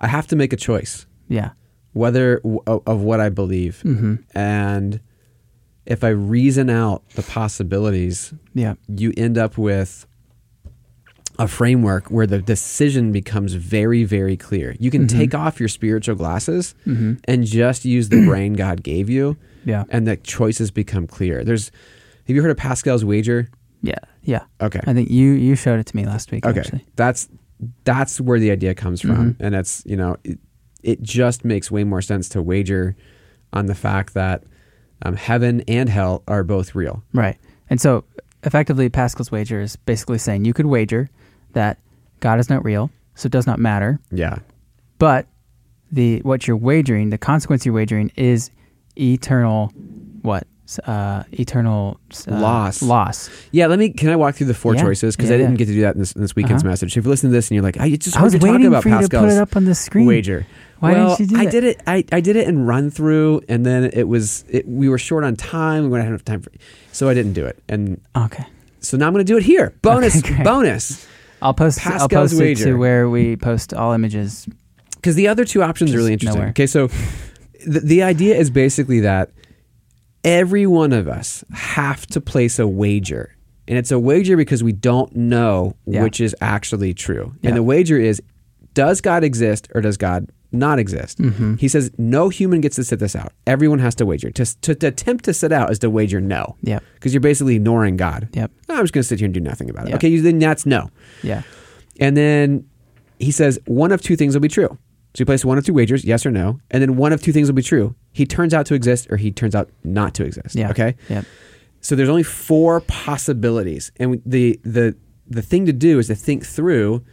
[0.00, 1.50] I have to make a choice yeah.
[1.92, 5.00] whether w- of what I believe, hmm and
[5.86, 8.74] if I reason out the possibilities, Yeah.
[8.88, 10.06] you end up with
[11.38, 14.74] a framework where the decision becomes very, very clear.
[14.80, 15.08] You can Mhm.
[15.08, 19.84] take off your spiritual glasses hmm and just use the brain God gave you, Yeah.
[19.90, 21.44] and the choices become clear.
[21.44, 21.70] There's,
[22.26, 23.48] have you heard of Pascal's wager?
[23.82, 23.98] Yeah.
[24.22, 24.42] Yeah.
[24.60, 26.44] Okay, I think you you showed it to me last week.
[26.44, 26.84] okay, Actually.
[26.96, 27.28] that's
[27.84, 29.36] that's where the idea comes from, Mhm.
[29.40, 30.38] and it's you know it,
[30.82, 32.96] it just makes way more sense to wager
[33.52, 34.42] on the fact that
[35.02, 37.04] um, heaven and hell are both real.
[37.14, 37.36] Right.
[37.70, 38.04] And so
[38.42, 41.08] effectively Pascal's wager is basically saying you could wager
[41.58, 41.78] that
[42.20, 43.98] God is not real, so it does not matter.
[44.12, 44.38] Yeah,
[44.98, 45.26] But
[45.90, 48.50] the what you're wagering, the consequence you're wagering is
[48.96, 49.72] eternal
[50.22, 50.46] what?
[50.84, 52.82] Uh, eternal uh, Loss.
[52.82, 53.30] Loss.
[53.52, 53.66] yeah.
[53.68, 53.88] Let me.
[53.88, 54.82] Can I walk through the four Yeah.
[54.82, 55.56] choices because Yeah, I didn't yeah.
[55.58, 56.70] get to do that in this, in this weekend's Uh-huh.
[56.72, 56.94] message.
[56.94, 58.90] If you listen to this and you're like, I just I was waiting about for
[58.90, 60.04] you to put it up on the screen.
[60.06, 60.46] wager.
[60.80, 61.50] Why well, didn't you do I that?
[61.52, 61.80] did it.
[61.86, 65.24] I, I did it in run through, and then it was it, we were short
[65.24, 65.84] on time.
[65.84, 66.52] We didn't have enough time for,
[66.92, 67.56] so I didn't do it.
[67.66, 68.44] And Okay.
[68.80, 69.72] so now I'm going to do it here.
[69.80, 71.06] Bonus, Okay, bonus.
[71.42, 74.48] I'll post I'll Pascal's post it to where we post all images.
[74.96, 76.38] Because the other two options are really interesting.
[76.38, 76.50] nowhere.
[76.50, 76.88] Okay, so
[77.66, 79.30] the, the idea is basically that
[80.24, 83.34] every one of us have to place a wager.
[83.68, 86.02] And it's a wager because we don't know Yeah.
[86.02, 87.34] which is actually true.
[87.42, 87.50] Yeah.
[87.50, 88.20] And the wager is
[88.74, 91.18] does God exist or does God not exist?
[91.18, 91.56] Mm-hmm.
[91.56, 93.32] He says no human gets to sit this out.
[93.46, 94.30] Everyone has to wager.
[94.30, 96.56] To, to, to attempt to sit out is to wager no.
[96.62, 96.82] Yep.
[96.94, 98.28] Because you're basically ignoring God.
[98.32, 98.50] Yep.
[98.68, 99.90] "No, I'm just going to sit here and do nothing about it.
[99.90, 99.96] Yeah.
[99.96, 100.90] Okay, then that's no.
[101.22, 101.42] Yeah.
[102.00, 102.68] And then
[103.18, 104.78] he says one of two things will be true.
[105.14, 107.32] So you place one of two wagers, yes or no, and then one of two
[107.32, 107.94] things will be true.
[108.12, 110.54] He turns out to exist or he turns out not to exist.
[110.54, 110.70] Yeah.
[110.70, 110.96] Okay?
[111.08, 111.24] Yep.
[111.80, 113.90] So there's only four possibilities.
[113.96, 117.04] And the the the thing to do is to think through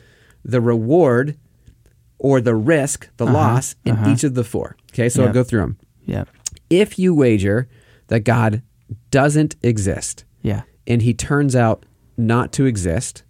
[0.43, 1.37] the reward
[2.17, 3.33] or the risk, the Uh-huh.
[3.33, 4.11] loss in Uh-huh.
[4.11, 4.75] each of the four.
[4.93, 5.09] Okay?
[5.09, 5.77] So I'll go through them.
[6.05, 6.29] Yep.
[6.69, 7.67] If you wager
[8.07, 8.61] that God
[9.11, 10.61] doesn't exist, Yeah.
[10.87, 11.85] and he turns out
[12.17, 13.23] not to exist.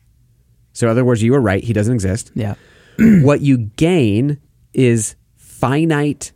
[0.73, 2.31] So, in other words, you were right, he doesn't exist.
[2.35, 2.55] Yeah.
[3.23, 4.37] what you gain
[4.73, 6.31] is finite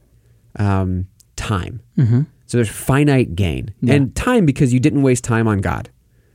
[0.56, 1.82] um, time.
[1.98, 2.22] Mm-hmm.
[2.46, 3.74] So, there's finite gain.
[3.82, 3.96] Yeah.
[3.96, 5.90] And time because you didn't waste time on God.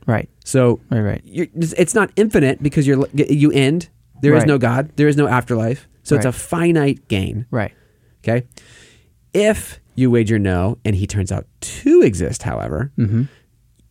[0.07, 0.29] Right.
[0.43, 1.01] So, Right.
[1.01, 1.21] Right.
[1.25, 3.89] you're, it's not infinite because you're you end.
[4.21, 4.47] There is Right.
[4.47, 4.91] no God.
[4.95, 5.87] There is no afterlife.
[6.05, 7.45] So, it's a finite gain.
[7.51, 7.73] Right.
[8.23, 8.47] Okay.
[9.33, 13.23] If you wager no and he turns out to exist, however, Mm-hmm.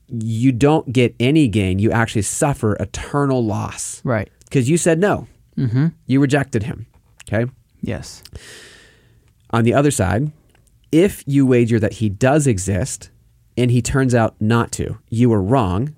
[0.09, 1.79] you don't get any gain.
[1.79, 4.31] You actually suffer eternal loss Right.
[4.45, 5.27] because you said no.
[5.57, 5.89] Mm-hmm.
[6.07, 6.87] You rejected him.
[7.29, 7.51] Okay.
[7.83, 8.23] Yes.
[9.51, 10.31] On the other side,
[10.93, 13.11] if you wager that he does exist
[13.57, 15.95] and he turns out not to, you were wrong.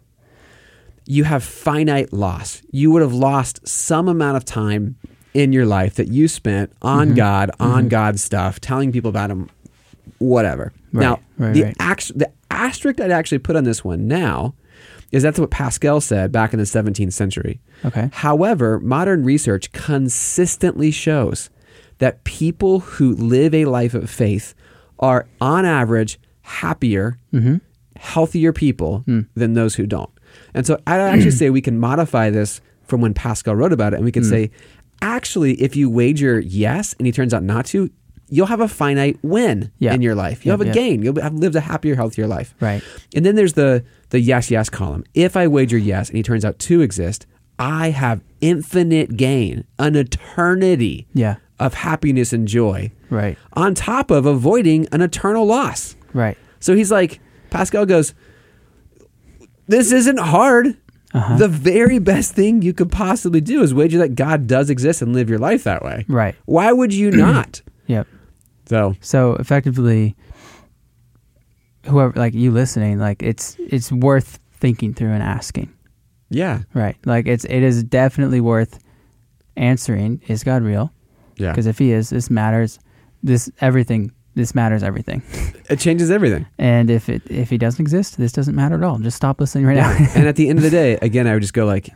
[1.06, 2.62] You have finite loss.
[2.70, 4.96] You would have lost some amount of time
[5.36, 9.48] in your life that you spent on God, on God's stuff, telling people about him,
[10.18, 10.72] whatever.
[10.92, 11.76] Right, Now, right, the, right.
[11.78, 14.54] act- the asterisk I'd actually put on this one now
[15.12, 17.60] is that's what Pascal said back in the 17th century.
[17.84, 18.08] Okay.
[18.12, 21.50] However, modern research consistently shows
[21.98, 24.54] that people who live a life of faith
[24.98, 27.56] are, on average, happier, Mm-hmm.
[27.96, 29.20] healthier people Hmm.
[29.34, 30.10] than those who don't.
[30.54, 33.96] And so I actually say we can modify this from when Pascal wrote about it,
[33.96, 34.50] and we can say,
[35.06, 37.90] actually, if you wager yes and he turns out not to,
[38.28, 39.94] you'll have a finite win Yeah.
[39.94, 40.44] in your life.
[40.44, 41.02] You'll have a gain.
[41.02, 42.54] You'll have lived a happier, healthier life.
[42.60, 42.82] Right.
[43.14, 45.04] And then there's the the yes yes column.
[45.14, 47.26] If I wager yes and he turns out to exist,
[47.58, 51.36] I have infinite gain, an eternity Yeah.
[51.58, 53.38] of happiness and joy, Right.
[53.54, 55.96] on top of avoiding an eternal loss.
[56.12, 56.36] Right.
[56.60, 58.12] So he's like, Pascal goes,
[59.68, 60.76] This isn't hard.
[61.16, 61.36] Uh-huh.
[61.38, 65.14] The very best thing you could possibly do is wager that God does exist and
[65.14, 66.04] live your life that way.
[66.08, 66.34] Right.
[66.44, 67.62] Why would you not?
[67.86, 68.06] Yep.
[68.66, 70.14] So, So effectively,
[71.86, 75.72] whoever like you listening, like it's it's worth thinking through and asking.
[76.30, 76.62] yeah.
[76.74, 76.96] Right.
[77.06, 78.78] Like it's it is definitely worth
[79.56, 80.20] answering.
[80.26, 80.92] Is God real?
[81.36, 81.52] Yeah.
[81.52, 82.78] Because if He is, this matters.
[83.22, 84.12] This everything.
[84.36, 85.22] This matters everything.
[85.68, 86.46] It changes everything.
[86.58, 88.98] And if it if He doesn't exist, this doesn't matter at all.
[89.00, 89.90] Just stop listening right now.
[90.14, 91.88] and at the end of the day, again, I would just go like,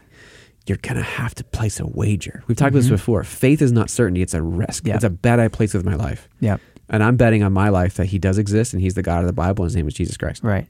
[0.66, 2.42] you're gonna have to place a wager.
[2.48, 2.98] We've talked about this Mhm.
[2.98, 3.22] before.
[3.22, 4.87] Faith is not certainty; it's a risk.
[4.88, 4.96] Yeah.
[4.96, 6.29] It's a bet I place with my life.
[6.40, 6.57] yeah.
[6.92, 9.29] And I'm betting on my life that he does exist and he's the God of
[9.29, 10.42] the Bible and his name is Jesus Christ.
[10.42, 10.66] Right.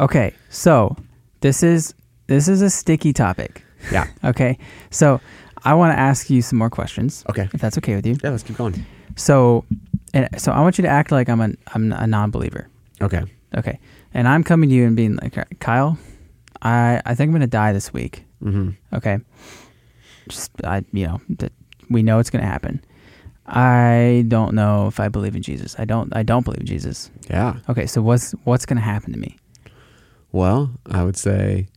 [0.00, 0.34] Okay.
[0.50, 0.96] So
[1.42, 1.94] this is
[2.26, 3.62] this is a sticky topic.
[3.92, 4.08] Yeah.
[4.24, 4.58] Okay.
[4.90, 5.20] So
[5.64, 7.22] I want to ask you some more questions.
[7.30, 7.48] Okay.
[7.54, 8.16] If that's okay with you.
[8.24, 8.84] Yeah, let's keep going.
[9.16, 9.64] So,
[10.14, 12.68] and so I want you to act like I'm a I'm a non-believer.
[13.02, 13.22] Okay.
[13.56, 13.78] Okay.
[14.14, 15.98] And I'm coming to you and being like, Kyle,
[16.62, 18.24] I I think I'm gonna die this week.
[18.40, 19.18] hmm Okay.
[20.28, 21.52] Just I you know that
[21.90, 22.82] we know it's gonna happen.
[23.46, 25.76] I don't know if I believe in Jesus.
[25.78, 27.10] I don't I don't believe in Jesus.
[27.28, 27.56] Yeah.
[27.68, 27.86] Okay.
[27.86, 29.36] So what's what's gonna happen to me?
[30.32, 31.68] Well, I would say,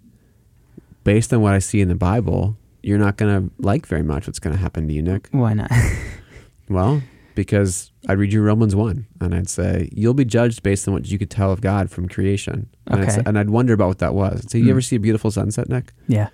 [1.03, 4.25] based on what I see in the Bible, you're not going to like very much
[4.25, 5.27] what's going to happen to you, Nick.
[5.31, 5.69] Why not?
[6.69, 7.03] Well,
[7.37, 11.05] because I'd read you Romans 1 and I'd say, you'll be judged based on what
[11.07, 12.67] you could tell of God from creation.
[12.87, 13.11] And, I'd, Okay.
[13.17, 14.45] say- and I'd wonder about what that was.
[14.49, 14.69] So, you Hmm.
[14.71, 15.93] ever see a beautiful sunset, Nick?
[16.07, 16.29] yeah.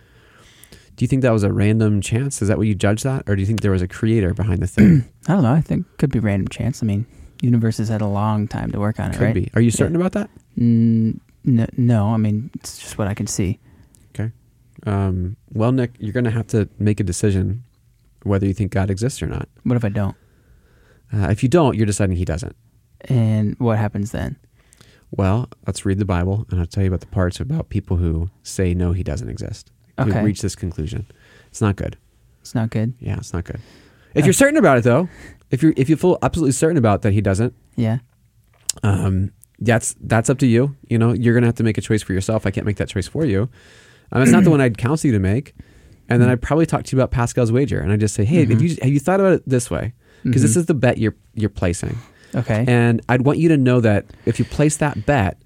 [0.95, 2.39] Do you think that was a random chance?
[2.41, 3.23] Is that what you judge that?
[3.27, 5.03] Or do you think there was a creator behind the thing?
[5.27, 5.51] I don't know.
[5.51, 6.81] I think could be random chance.
[6.83, 7.05] I mean,
[7.41, 9.33] universe has had a long time to work on it, Could right?
[9.33, 9.49] be.
[9.55, 10.29] Are you certain about that?
[10.57, 13.59] Mm, no, no, I mean it's just what I can see.
[14.13, 14.31] Okay.
[14.85, 17.63] Um, well, Nick, you're going to have to make a decision
[18.21, 19.49] whether you think God exists or not.
[19.63, 20.15] What if I don't?
[21.13, 22.55] Uh, if you don't, you're deciding he doesn't.
[23.01, 24.37] And what happens then?
[25.11, 28.29] Well, let's read the Bible, and I'll tell you about the parts about people who
[28.41, 29.71] say no, he doesn't exist.
[29.99, 30.11] Okay.
[30.19, 31.05] Who reach this conclusion.
[31.49, 31.97] It's not good.
[32.41, 32.93] It's not good.
[32.99, 33.59] Yeah, it's not good.
[34.15, 35.07] If you're certain about it, though,
[35.51, 37.99] if you're if you feel absolutely certain about that he doesn't, Yeah.
[38.83, 40.75] um, that's that's up to you.
[40.89, 42.45] You know, you're gonna have to make a choice for yourself.
[42.47, 43.49] I can't make that choice for you.
[44.11, 45.53] Um, it's not the one I'd counsel you to make.
[46.09, 48.45] And then I'd probably talk to you about Pascal's wager, and I just say, hey,
[48.45, 48.49] Mhm.
[48.51, 49.93] have you have you thought about it this way?
[50.23, 50.57] Because this Mhm.
[50.57, 51.97] is the bet you're you're placing.
[52.35, 52.65] okay.
[52.67, 55.37] And I'd want you to know that if you place that bet,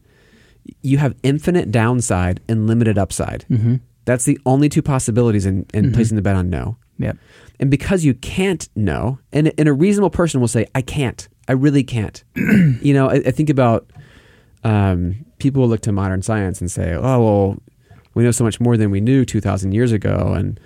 [0.82, 3.46] you have infinite downside and limited upside.
[3.50, 3.76] mm-hmm.
[4.06, 5.94] That's the only two possibilities in, in Mhm.
[5.94, 6.78] placing the bet on no.
[7.00, 7.18] Yep.
[7.60, 11.28] And because you can't know, and, and a reasonable person will say, I can't.
[11.48, 12.24] I really can't.
[12.36, 13.90] you know, I, I think about
[14.64, 17.58] um, people will look to modern science and say, oh, well,
[18.14, 20.34] we know so much more than we knew 2,000 years ago.
[20.36, 20.60] And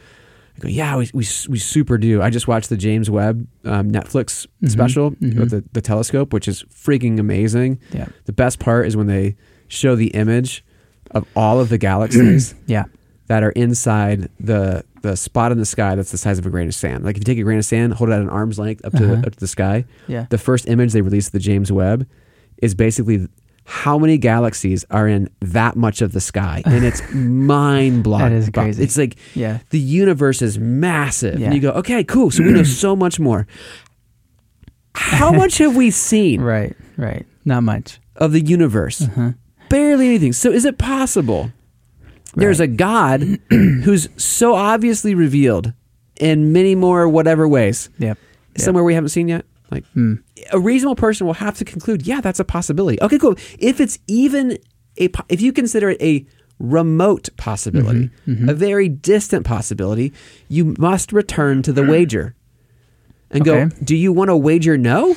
[0.55, 2.21] I go, yeah, we, we, we super do.
[2.21, 4.69] I just watched the James Webb um, Netflix Mhm.
[4.69, 5.39] special Mhm.
[5.39, 7.79] with the, the telescope, which is freaking amazing.
[7.93, 8.07] Yeah.
[8.25, 9.35] The best part is when they
[9.67, 10.63] show the image
[11.11, 12.85] of all of the galaxies Yeah.
[13.27, 16.67] that are inside the the spot in the sky that's the size of a grain
[16.67, 17.03] of sand.
[17.03, 18.91] Like if you take a grain of sand, hold it at an arm's length up
[18.93, 19.15] to Uh-huh.
[19.15, 20.27] the, up to the sky, Yeah.
[20.29, 22.05] the first image they released, the James Webb,
[22.61, 23.27] is basically
[23.65, 28.23] how many galaxies are in that much of the sky, and it's mind blowing.
[28.23, 28.83] That is crazy.
[28.83, 29.59] It's like Yeah.
[29.69, 31.45] the universe is massive, Yeah.
[31.47, 32.31] and you go, okay, cool.
[32.31, 33.47] So we know so much more.
[34.93, 36.75] How much have we seen Right.
[36.97, 37.25] Right.
[37.45, 37.99] Not much.
[38.17, 39.01] of the universe?
[39.01, 39.31] Uh-huh.
[39.69, 40.33] barely anything.
[40.33, 41.51] So is it possible
[42.35, 45.73] there's a God who's so obviously revealed
[46.19, 48.17] in many more whatever ways Yep.
[48.55, 48.61] Yep.
[48.61, 49.45] somewhere we haven't seen yet?
[49.71, 50.15] Like Hmm.
[50.51, 53.01] a reasonable person will have to conclude, yeah, that's a possibility.
[53.01, 53.35] Okay, cool.
[53.57, 54.57] If it's even
[54.99, 56.25] a if you consider it a
[56.59, 58.49] remote possibility, Mm-hmm.
[58.49, 60.11] a very distant possibility,
[60.49, 62.35] you must return to the wager
[63.31, 63.65] and Okay.
[63.69, 65.15] go, do you want to wager no?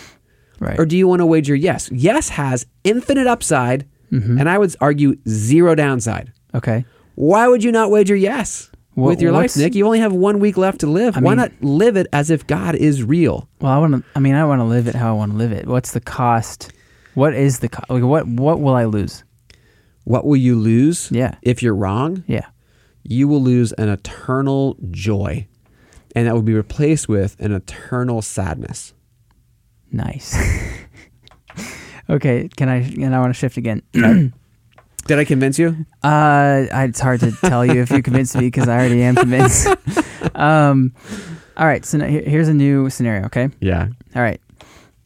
[0.61, 0.79] Right.
[0.79, 1.91] or do you want to wager yes?
[1.93, 4.39] Yes has infinite upside, Mm-hmm.
[4.39, 6.33] and I would argue zero downside.
[6.55, 6.85] okay.
[7.17, 9.75] Why would you not wager yes What- with your life, Nick?
[9.75, 11.17] You only have one week left to live.
[11.17, 13.49] I Why mean- not live it as if God is real?
[13.61, 14.05] Well, I want to.
[14.15, 15.67] I mean, I want to live it how I want to live it.
[15.67, 16.73] What's the cost?
[17.15, 17.91] What is the cost?
[17.91, 19.25] Like, what what will I lose?
[20.05, 21.35] What will you lose Yeah.
[21.43, 22.25] if you're wrong?
[22.27, 22.47] Yeah.
[23.03, 25.47] You will lose an eternal joy,
[26.15, 28.95] and that will be replaced with an eternal sadness.
[29.93, 30.37] Nice.
[32.11, 32.49] okay.
[32.57, 32.77] Can I?
[32.83, 33.83] And I want to shift again.
[35.07, 35.85] Did I convince you?
[36.03, 39.67] Uh, it's hard to tell you if you convinced me because I already am convinced.
[40.35, 40.95] um,
[41.57, 41.85] all right.
[41.85, 43.27] So now here- here's a new scenario.
[43.27, 43.51] Okay.
[43.61, 43.89] Yeah.
[44.17, 44.41] All right.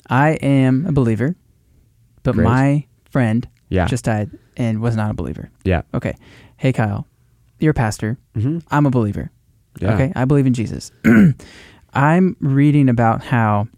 [0.09, 1.35] I am a believer,
[2.23, 2.45] but Great.
[2.45, 3.87] my friend Yeah.
[3.87, 5.51] just died and was not a believer.
[5.65, 5.83] yeah.
[5.95, 6.15] Okay.
[6.57, 7.07] Hey, Kyle,
[7.59, 8.19] you're a pastor.
[8.35, 9.31] hmm I'm a believer.
[9.81, 9.95] Yeah.
[9.95, 10.91] Okay, I believe in Jesus.
[11.95, 13.69] I'm reading about how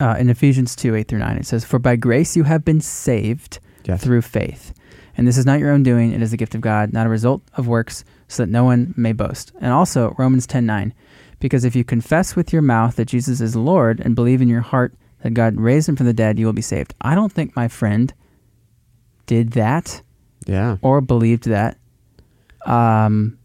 [0.00, 2.80] uh, in Ephesians 2 8 through 9, it says, For by grace you have been
[2.80, 4.02] saved Yes.
[4.04, 4.72] through faith.
[5.20, 7.10] And this is not your own doing, it is the gift of God, not a
[7.10, 9.52] result of works, so that no one may boast.
[9.60, 10.94] And also, Romans ten nine,
[11.40, 14.62] Because if you confess with your mouth that Jesus is Lord and believe in your
[14.62, 16.94] heart that God raised him from the dead, you will be saved.
[17.02, 18.14] I don't think my friend
[19.26, 20.00] did that
[20.46, 20.78] Yeah.
[20.80, 21.76] or believed that.
[22.64, 23.36] Um,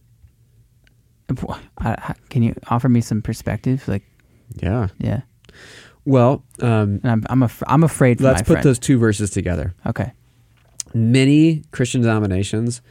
[2.29, 3.85] can you offer me some perspective?
[3.87, 4.03] Like,
[4.61, 4.87] Yeah.
[4.97, 5.21] yeah,
[6.05, 8.63] Well, um, and I'm I'm, af- I'm afraid for let's put friend.
[8.63, 9.73] those two verses together.
[9.85, 10.13] Okay,
[10.95, 12.81] Many Christian denominations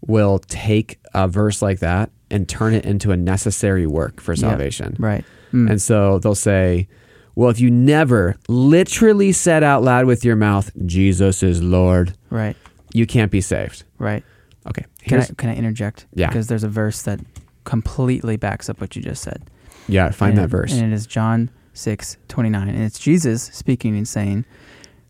[0.00, 4.96] will take a verse like that and turn it into a necessary work for salvation.
[4.98, 5.24] right.
[5.52, 5.68] Mm.
[5.70, 6.88] And so they'll say,
[7.34, 12.56] Well, if you never literally said out loud with your mouth, Jesus is Lord, Right.
[12.94, 13.82] you can't be saved.
[13.98, 14.24] Right.
[14.68, 14.84] Okay.
[15.02, 16.06] Can I can I interject?
[16.14, 16.28] Yeah.
[16.28, 17.20] Because there's a verse that
[17.64, 19.42] completely backs up what you just said.
[19.88, 20.72] yeah, find And that it- verse.
[20.72, 22.68] And it is John six twenty nine.
[22.68, 24.44] And it's Jesus speaking and saying,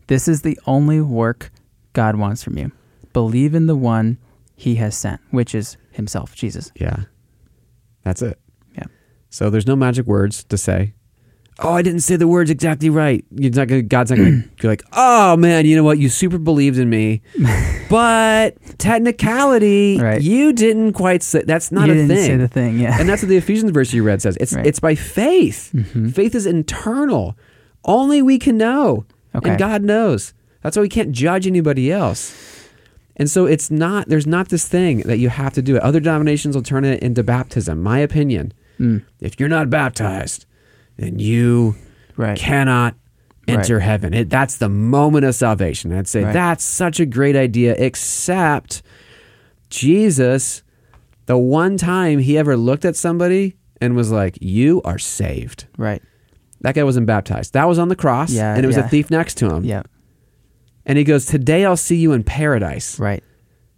[0.07, 1.51] This is the only work
[1.93, 2.71] God wants from you.
[3.13, 4.17] Believe in the one
[4.55, 6.71] he has sent, which is himself, Jesus.
[6.75, 7.03] Yeah.
[8.03, 8.39] That's it.
[8.75, 8.85] Yeah.
[9.29, 10.93] So there's no magic words to say.
[11.59, 13.23] Oh, I didn't say the words exactly right.
[13.35, 15.99] You're not gonna, God's not going to be like, oh man, you know what?
[15.99, 17.21] You super believed in me,
[17.89, 20.21] but technicality, Right.
[20.21, 21.43] you didn't quite say.
[21.43, 22.25] That's not you a didn't thing.
[22.25, 22.97] say the thing, yeah.
[22.99, 24.37] and that's what the Ephesians verse you read says.
[24.39, 24.65] It's Right.
[24.65, 25.71] it's by faith.
[25.75, 26.13] Mhm.
[26.15, 27.37] Faith is internal.
[27.83, 29.51] Only we can know, Okay.
[29.51, 30.33] and God knows.
[30.61, 32.35] That's why we can't judge anybody else.
[33.17, 34.07] And so it's not.
[34.09, 35.81] There's not this thing that you have to do it.
[35.83, 37.81] Other denominations will turn it into baptism.
[37.81, 38.53] My opinion.
[38.79, 40.45] Mm, If you're not baptized,
[40.97, 41.75] then you
[42.17, 42.37] right.
[42.37, 42.95] cannot
[43.47, 44.13] enter heaven.
[44.13, 45.91] It, that's the moment of salvation.
[45.91, 46.33] I'd say Right.
[46.33, 48.81] that's such a great idea, except
[49.69, 50.63] Jesus,
[51.25, 55.65] the one time he ever looked at somebody and was like, You are saved.
[55.77, 56.01] Right.
[56.61, 57.53] That guy wasn't baptized.
[57.53, 58.85] That was on the cross, Yeah, and it was yeah.
[58.85, 59.63] a thief next to him.
[59.65, 59.83] Yeah.
[60.85, 62.99] And he goes, Today I'll see you in paradise.
[62.99, 63.23] Right.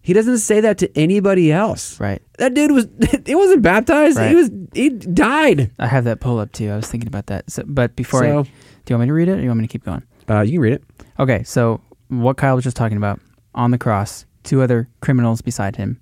[0.01, 1.97] He doesn't say that to anybody else.
[1.99, 2.21] Right.
[2.37, 2.87] That dude was,
[3.25, 4.19] he wasn't baptized.
[4.19, 5.71] He was, he died.
[5.79, 6.69] I have that pull up too.
[6.69, 7.49] I was thinking about that.
[7.49, 8.49] So, but before I, do
[8.89, 10.03] you want me to read it or you want me to keep going?
[10.29, 10.83] Uh, you can read it.
[11.19, 13.21] Okay, so what Kyle was just talking about
[13.55, 15.99] on the cross, two other criminals beside him.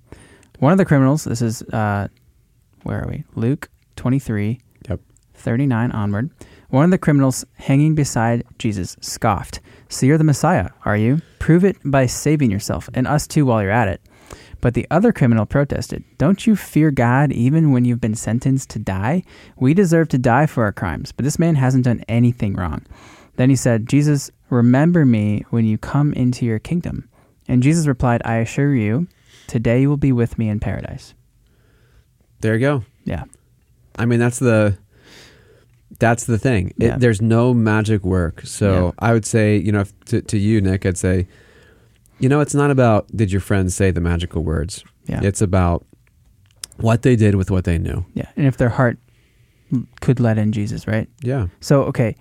[0.58, 2.08] One of the criminals, this is, uh,
[2.82, 3.24] where are we?
[3.34, 5.00] Luke 23, Yep.
[5.34, 6.30] 39 onward.
[6.72, 11.20] One of the criminals hanging beside Jesus scoffed, So you're the Messiah, are you?
[11.38, 14.00] Prove it by saving yourself and us too while you're at it.
[14.62, 18.78] But the other criminal protested, Don't you fear God even when you've been sentenced to
[18.78, 19.22] die?
[19.54, 22.86] We deserve to die for our crimes, but this man hasn't done anything wrong.
[23.36, 27.06] Then he said, Jesus, remember me when you come into your kingdom.
[27.48, 29.08] And Jesus replied, I assure you,
[29.46, 31.12] today you will be with me in paradise.
[32.40, 32.84] There you go.
[33.04, 33.24] Yeah.
[33.98, 34.78] I mean, that's the
[35.98, 36.68] that's the thing.
[36.68, 36.96] It, Yeah.
[36.98, 38.42] There's no magic work.
[38.44, 38.90] So Yeah.
[39.08, 41.26] I would say, you know, if, to to you, Nick, I'd say,
[42.18, 44.84] you know, it's not about did your friends say the magical words.
[45.06, 45.20] Yeah.
[45.22, 45.84] It's about
[46.76, 48.04] what they did with what they knew.
[48.14, 48.28] Yeah.
[48.36, 48.98] And if their heart
[50.00, 51.08] could let in Jesus, right?
[51.22, 51.46] Yeah.
[51.60, 52.14] So, okay.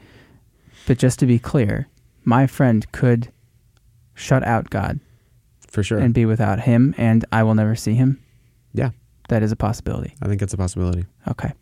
[0.87, 1.87] But just to be clear,
[2.23, 3.31] my friend could
[4.15, 4.99] shut out God
[5.69, 5.99] For sure.
[5.99, 8.19] and be without him, and I will never see him.
[8.73, 8.91] yeah.
[9.29, 10.13] That is a possibility.
[10.21, 11.05] I think it's a possibility.
[11.29, 11.53] Okay.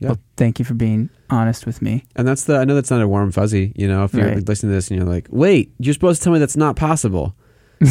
[0.00, 0.08] Yeah.
[0.10, 2.04] Well, thank you for being honest with me.
[2.16, 4.48] And that's the I know that's not a warm fuzzy, you know, if you're Right.
[4.48, 7.34] listening to this and you're like, "Wait, you're supposed to tell me that's not possible."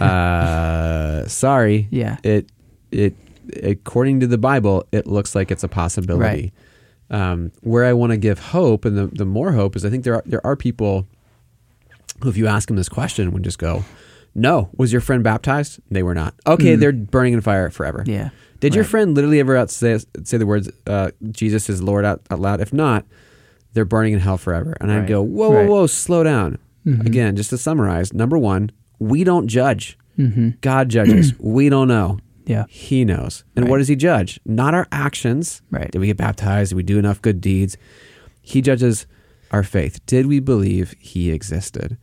[0.00, 1.88] uh sorry.
[1.90, 2.16] Yeah.
[2.22, 2.50] it
[2.90, 3.14] it
[3.62, 6.52] according to the Bible, it looks like it's a possibility.
[7.10, 10.04] Um, where I want to give hope, and the, the more hope is, I think
[10.04, 11.06] there are there are people
[12.22, 13.84] who, if you ask them this question, would just go,
[14.34, 15.80] "No, was your friend baptized?
[15.90, 16.34] They were not.
[16.46, 16.80] Okay, Mm.
[16.80, 18.04] they're burning in fire forever.
[18.06, 18.30] Yeah.
[18.60, 22.20] Did your friend literally ever out say say the words uh, Jesus is Lord out,
[22.30, 22.60] out loud?
[22.60, 23.04] If not,
[23.72, 24.76] they're burning in hell forever.
[24.80, 25.66] And I'd go, whoa, Right.
[25.68, 26.58] whoa, whoa, slow down.
[26.86, 27.06] Mhm.
[27.06, 29.96] Again, just to summarize, number one, we don't judge.
[30.18, 30.50] Mm-hmm.
[30.60, 31.32] God judges.
[31.38, 32.18] we don't know.
[32.46, 32.64] Yeah.
[32.68, 33.44] He knows.
[33.54, 33.70] And Right.
[33.70, 34.40] what does he judge?
[34.44, 35.62] Not our actions.
[35.70, 35.90] Right.
[35.90, 36.70] Did we get baptized?
[36.70, 37.76] Did we do enough good deeds?
[38.42, 39.06] He judges
[39.52, 40.00] our faith.
[40.06, 41.96] Did we believe he existed?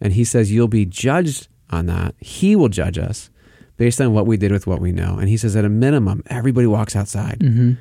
[0.00, 2.14] And he says, You'll be judged on that.
[2.20, 3.30] He will judge us
[3.76, 5.18] based on what we did with what we know.
[5.18, 7.40] And he says, at a minimum, everybody walks outside.
[7.40, 7.72] Mm-hmm.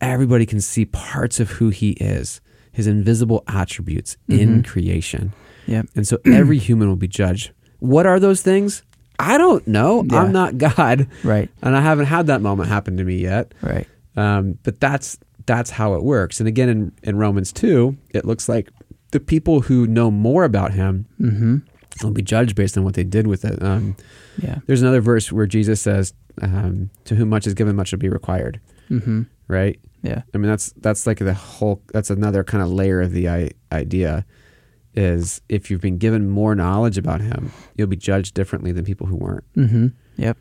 [0.00, 2.40] Everybody can see parts of who he is,
[2.72, 4.66] his invisible attributes in Mhm.
[4.66, 5.32] creation.
[5.66, 5.86] Yep.
[5.94, 7.50] And so every human will be judged.
[7.80, 8.82] What are those things?
[9.18, 10.04] I don't know.
[10.10, 10.20] Yeah.
[10.22, 11.50] I'm not God, Right.
[11.62, 13.52] and I haven't had that moment happen to me yet.
[13.60, 13.86] Right.
[14.16, 16.38] Um, but that's that's how it works.
[16.40, 18.70] And again, in, in Romans two, it looks like
[19.10, 21.56] the people who know more about Him Mm-hmm.
[22.04, 23.62] Will be judged based on what they did with it.
[23.62, 23.96] Um,
[24.38, 24.58] Yeah.
[24.66, 28.08] there's another verse where Jesus says, um, "To whom much is given, much will be
[28.08, 28.60] required."
[28.90, 29.22] Mm-hmm.
[29.48, 29.78] Right?
[30.02, 30.22] Yeah.
[30.34, 31.82] I mean, that's that's like the whole.
[31.92, 34.24] That's another kind of layer of the I- idea.
[34.94, 39.06] Is if you've been given more knowledge about Him, you'll be judged differently than people
[39.06, 39.44] who weren't.
[39.56, 39.86] Mm-hmm.
[40.16, 40.36] Yep.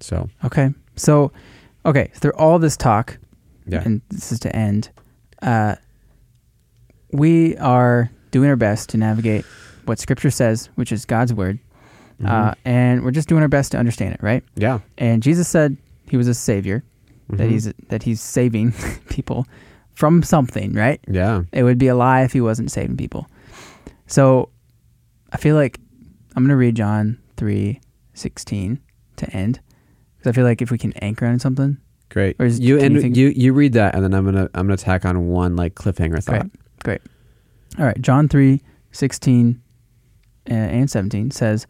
[0.00, 0.70] So Okay.
[0.96, 1.30] So,
[1.86, 3.18] okay, through all this talk,
[3.66, 4.90] yeah, and this is to end,
[5.42, 5.76] uh,
[7.12, 9.44] we are doing our best to navigate
[9.86, 11.58] what Scripture says, which is God's Word,
[12.24, 12.54] uh, Mhm.
[12.64, 14.42] and we're just doing our best to understand it, right?
[14.56, 15.76] yeah, And Jesus said
[16.08, 16.82] He was a Savior,
[17.30, 17.50] that Mhm.
[17.50, 18.72] He's that He's saving
[19.08, 19.46] people
[19.94, 21.00] from something, right?
[21.08, 23.26] yeah, It would be a lie if He wasn't saving people.
[24.06, 24.50] So,
[25.32, 25.80] I feel like
[26.36, 27.80] I'm going to read John three
[28.12, 28.78] sixteen
[29.16, 29.60] to end
[30.18, 31.78] because I feel like if we can anchor on something,
[32.10, 32.36] great.
[32.38, 34.66] Or is- you and you think- you you read that, and then I'm gonna I'm
[34.66, 36.48] gonna tack on one like cliffhanger thought.
[36.84, 36.84] Great.
[36.84, 37.00] Great.
[37.78, 38.60] All right, John 3
[38.92, 39.58] 16 uh,
[40.46, 41.66] and 17 says,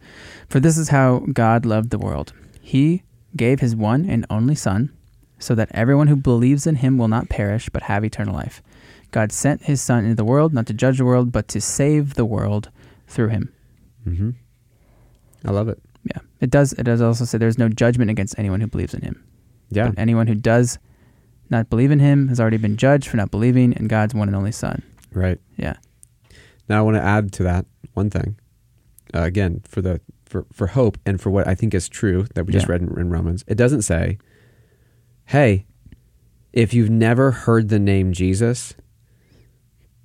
[0.49, 2.33] For this is how God loved the world.
[2.61, 3.03] He
[3.35, 4.95] gave his one and only Son,
[5.39, 8.61] so that everyone who believes in him will not perish, but have eternal life.
[9.11, 12.15] God sent his Son into the world, not to judge the world, but to save
[12.15, 12.69] the world
[13.07, 13.53] through him.
[14.07, 14.31] Mm-hmm.
[15.45, 15.79] I love it.
[16.03, 16.21] Yeah.
[16.39, 19.23] It does it does also say there's no judgment against anyone who believes in him.
[19.69, 19.89] Yeah.
[19.89, 20.79] But anyone who does
[21.49, 24.35] not believe in him has already been judged for not believing in God's one and
[24.35, 24.83] only Son.
[25.11, 25.39] Right.
[25.57, 25.77] Yeah.
[26.67, 28.37] Now I want to add to that one thing.
[29.15, 32.45] Uh, again, for the for, for hope and for what I think is true that
[32.45, 34.17] we just read in, in Romans, it doesn't say,
[35.25, 35.65] "Hey,
[36.51, 38.73] if you've never heard the name Jesus,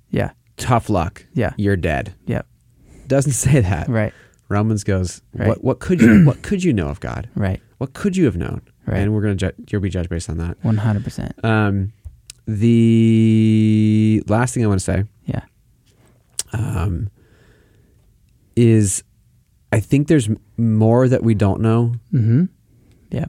[0.09, 0.31] Yeah.
[0.57, 1.25] tough luck.
[1.33, 1.53] Yeah.
[1.57, 2.45] You're dead." Yep.
[3.07, 3.89] Doesn't say that.
[3.89, 4.13] Right.
[4.47, 5.47] Romans goes, Right.
[5.49, 7.27] "What what could you what could you know of God?
[7.35, 7.59] Right.
[7.79, 8.97] What could you have known?" Right.
[8.99, 10.57] And we're gonna ju- you'll be judged based on that.
[10.63, 11.33] One hundred percent.
[11.43, 11.93] Um,
[12.47, 15.41] the last thing I want to say Yeah.
[16.53, 17.09] um,
[18.55, 19.03] is
[19.71, 22.45] I think there's more that we don't know Mm-hmm.
[23.11, 23.25] Yeah.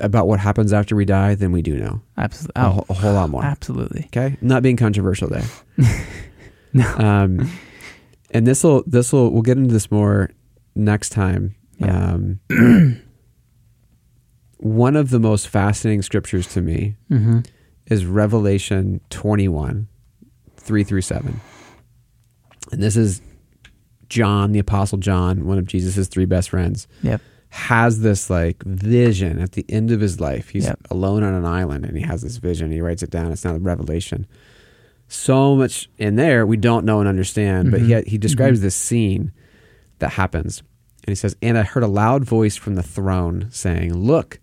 [0.00, 2.00] about what happens after we die than we do know.
[2.16, 2.60] Absolutely.
[2.62, 3.44] A, Oh, whole- a whole lot more.
[3.44, 4.04] absolutely.
[4.06, 5.44] Okay, not being controversial there.
[6.72, 6.86] No.
[6.98, 7.50] Um,
[8.30, 10.30] and this will this will we'll get into this more
[10.76, 11.56] next time.
[11.78, 12.12] Yeah.
[12.12, 12.38] Um,
[14.58, 17.40] one of the most fascinating scriptures to me Mm-hmm.
[17.86, 19.88] is Revelation 21,
[20.56, 21.40] 3 through 7.
[22.70, 23.20] And this is
[24.10, 27.22] John, the Apostle John, one of Jesus' three best friends, Yep.
[27.48, 30.50] has this like vision at the end of his life.
[30.50, 30.80] He's Yep.
[30.90, 32.70] alone on an island and he has this vision.
[32.70, 33.32] He writes it down.
[33.32, 34.26] It's not a revelation.
[35.08, 39.32] So much in there we don't know and understand, but he, he describes this scene
[39.98, 40.62] that happens.
[41.04, 44.38] And he says, And I heard a loud voice from the throne saying, Look,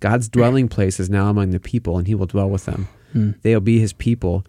[0.00, 2.88] God's dwelling place is now among the people, and he will dwell with them.
[3.14, 3.40] Mm.
[3.42, 4.44] They will be his people,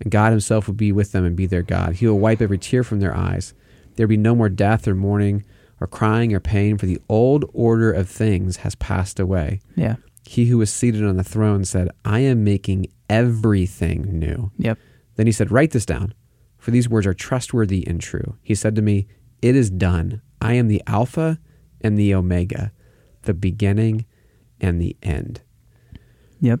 [0.00, 1.94] and God himself will be with them and be their God.
[1.96, 3.52] He will wipe every tear from their eyes.
[3.96, 5.44] There be no more death or mourning
[5.80, 9.60] or crying or pain, for the old order of things has passed away.
[9.74, 9.96] Yeah.
[10.24, 14.52] He who was seated on the throne said, I am making everything new.
[14.58, 14.78] Yep.
[15.16, 16.14] Then he said, Write this down,
[16.56, 18.36] for these words are trustworthy and true.
[18.42, 19.08] He said to me,
[19.42, 20.22] It is done.
[20.40, 21.38] I am the Alpha
[21.80, 22.72] and the Omega,
[23.22, 24.06] the beginning
[24.60, 25.42] and the end.
[26.40, 26.60] Yep.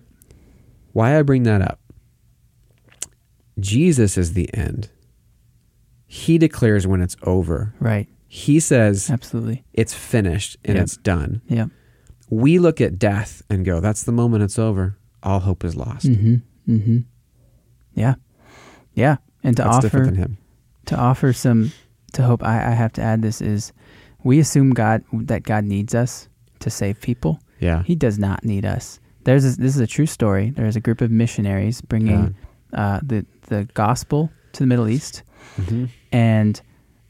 [0.92, 1.80] Why I bring that up?
[3.58, 4.90] Jesus is the end.
[6.14, 7.74] He declares when it's over.
[7.80, 8.06] Right.
[8.28, 9.64] He says Absolutely.
[9.72, 10.82] it's finished and Yep.
[10.84, 11.40] it's done.
[11.48, 11.70] Yep.
[12.28, 14.96] We look at death and go, that's the moment it's over.
[15.22, 16.06] All hope is lost.
[16.06, 16.36] Mm-hmm.
[16.70, 16.98] Mm-hmm.
[17.94, 18.14] Yeah.
[18.94, 19.16] Yeah.
[19.42, 20.38] And to That's different offer than him.
[20.86, 21.72] to offer some
[22.12, 23.72] to hope I, I have to add this is
[24.22, 26.28] we assume God that God needs us
[26.60, 27.40] to save people.
[27.58, 27.82] Yeah.
[27.84, 29.00] He does not need us.
[29.24, 30.50] There's a, this is a true story.
[30.50, 32.34] There's a group of missionaries bringing
[32.74, 35.22] uh, the the gospel to the Middle East,
[35.60, 35.88] Mhm.
[36.12, 36.60] And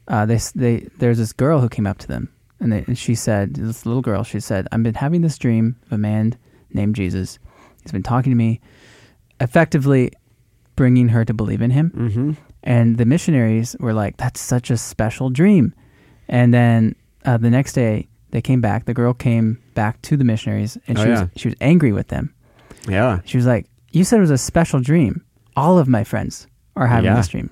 [0.07, 2.29] uh, they, they there's this girl who came up to them,
[2.59, 5.75] and, they, and she said, this little girl, she said, I've been having this dream
[5.85, 6.35] of a man
[6.71, 7.37] named Jesus.
[7.83, 8.61] He's been talking to me,
[9.39, 10.11] effectively
[10.75, 11.91] bringing her to believe in him.
[11.91, 12.37] Mhm.
[12.63, 15.73] And the missionaries were like, "That's such a special dream."
[16.29, 16.95] And then
[17.25, 18.85] uh, the next day, they came back.
[18.85, 21.21] The girl came back to the missionaries, and Oh, she yeah.
[21.23, 22.33] was she was angry with them.
[22.87, 23.19] Yeah.
[23.25, 25.23] She was like, "You said it was a special dream.
[25.57, 27.15] All of my friends are having Yeah.
[27.17, 27.49] this dream,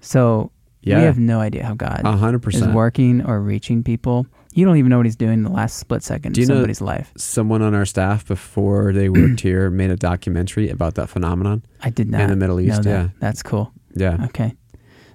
[0.00, 0.50] so
[0.82, 0.98] Yeah.
[0.98, 4.26] we have no idea how God A hundred is working or reaching people.
[4.52, 6.80] You don't even know what He's doing in the last split second Do of somebody's
[6.80, 7.12] life.
[7.16, 11.64] Someone on our staff before they worked here made a documentary about that phenomenon.
[11.80, 12.90] I did not In the Middle East, that.
[12.90, 13.08] yeah.
[13.20, 13.72] That's cool.
[13.94, 14.24] Yeah.
[14.26, 14.54] Okay,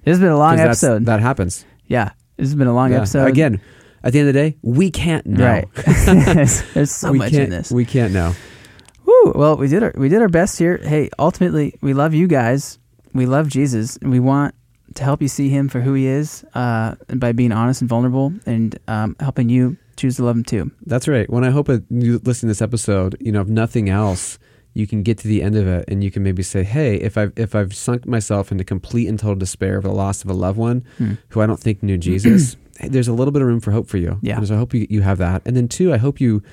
[0.03, 1.05] this has been a long episode.
[1.05, 1.65] That happens.
[1.85, 2.97] yeah, this has been a long Yeah.
[2.99, 3.27] episode.
[3.27, 3.59] Again,
[4.03, 5.45] at the end of the day, we can't know.
[5.45, 5.67] Right.
[6.73, 7.71] There's so we much can't, in this.
[7.71, 8.33] We can't know.
[9.05, 9.33] Woo!
[9.35, 10.77] Well, we did our we did our best here.
[10.77, 12.79] Hey, ultimately, we love you guys.
[13.13, 14.53] We love Jesus, and we want
[14.97, 17.89] to help you see Him for who He is, uh, and by being honest and
[17.89, 20.71] vulnerable, and um, helping you choose to love Him too.
[20.85, 21.27] That's right.
[21.29, 24.37] When I hope you listen to this episode, you know, if nothing else,
[24.73, 27.17] you can get to the end of it and you can maybe say, "Hey, if
[27.17, 30.33] I've if I've sunk myself into complete and total despair of the loss of a
[30.33, 31.13] loved one Hmm.
[31.29, 33.87] who I don't think knew Jesus, hey, there's a little bit of room for hope
[33.87, 34.37] for you." Yeah.
[34.37, 35.41] And so I hope you you have that.
[35.45, 36.43] And then two, I hope you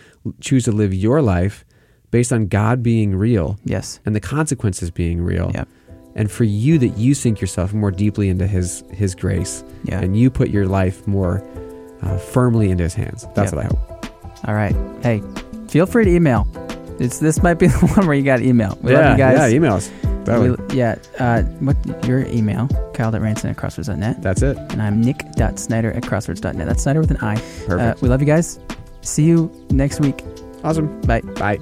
[0.40, 1.64] choose to live your life
[2.10, 4.00] based on God being real Yes.
[4.06, 5.50] and the consequences being real.
[5.52, 5.68] Yep.
[6.16, 10.00] And for you that you sink yourself more deeply into His His grace, Yeah.
[10.00, 11.42] and you put your life more
[12.02, 13.26] uh, firmly into His hands.
[13.34, 13.54] That's Yep.
[13.54, 14.48] what I hope.
[14.48, 14.76] All right.
[15.02, 15.22] Hey,
[15.68, 16.46] feel free to email.
[17.00, 18.78] It's this might be the one where you got email.
[18.82, 19.52] We yeah, love you guys.
[19.52, 19.90] yeah, emails.
[20.26, 20.94] We- yeah.
[21.18, 22.68] Uh, what your email?
[22.94, 24.22] Kyle.ranson at crossroads.net.
[24.22, 24.56] That's it.
[24.56, 26.66] And I'm nick.snider at crossroads.net.
[26.66, 27.34] That's Snider with an I.
[27.34, 28.02] Uh, Perfect.
[28.02, 28.58] we love you guys.
[29.02, 30.22] See you next week.
[30.62, 31.00] awesome.
[31.02, 31.20] Bye.
[31.20, 31.58] Bye.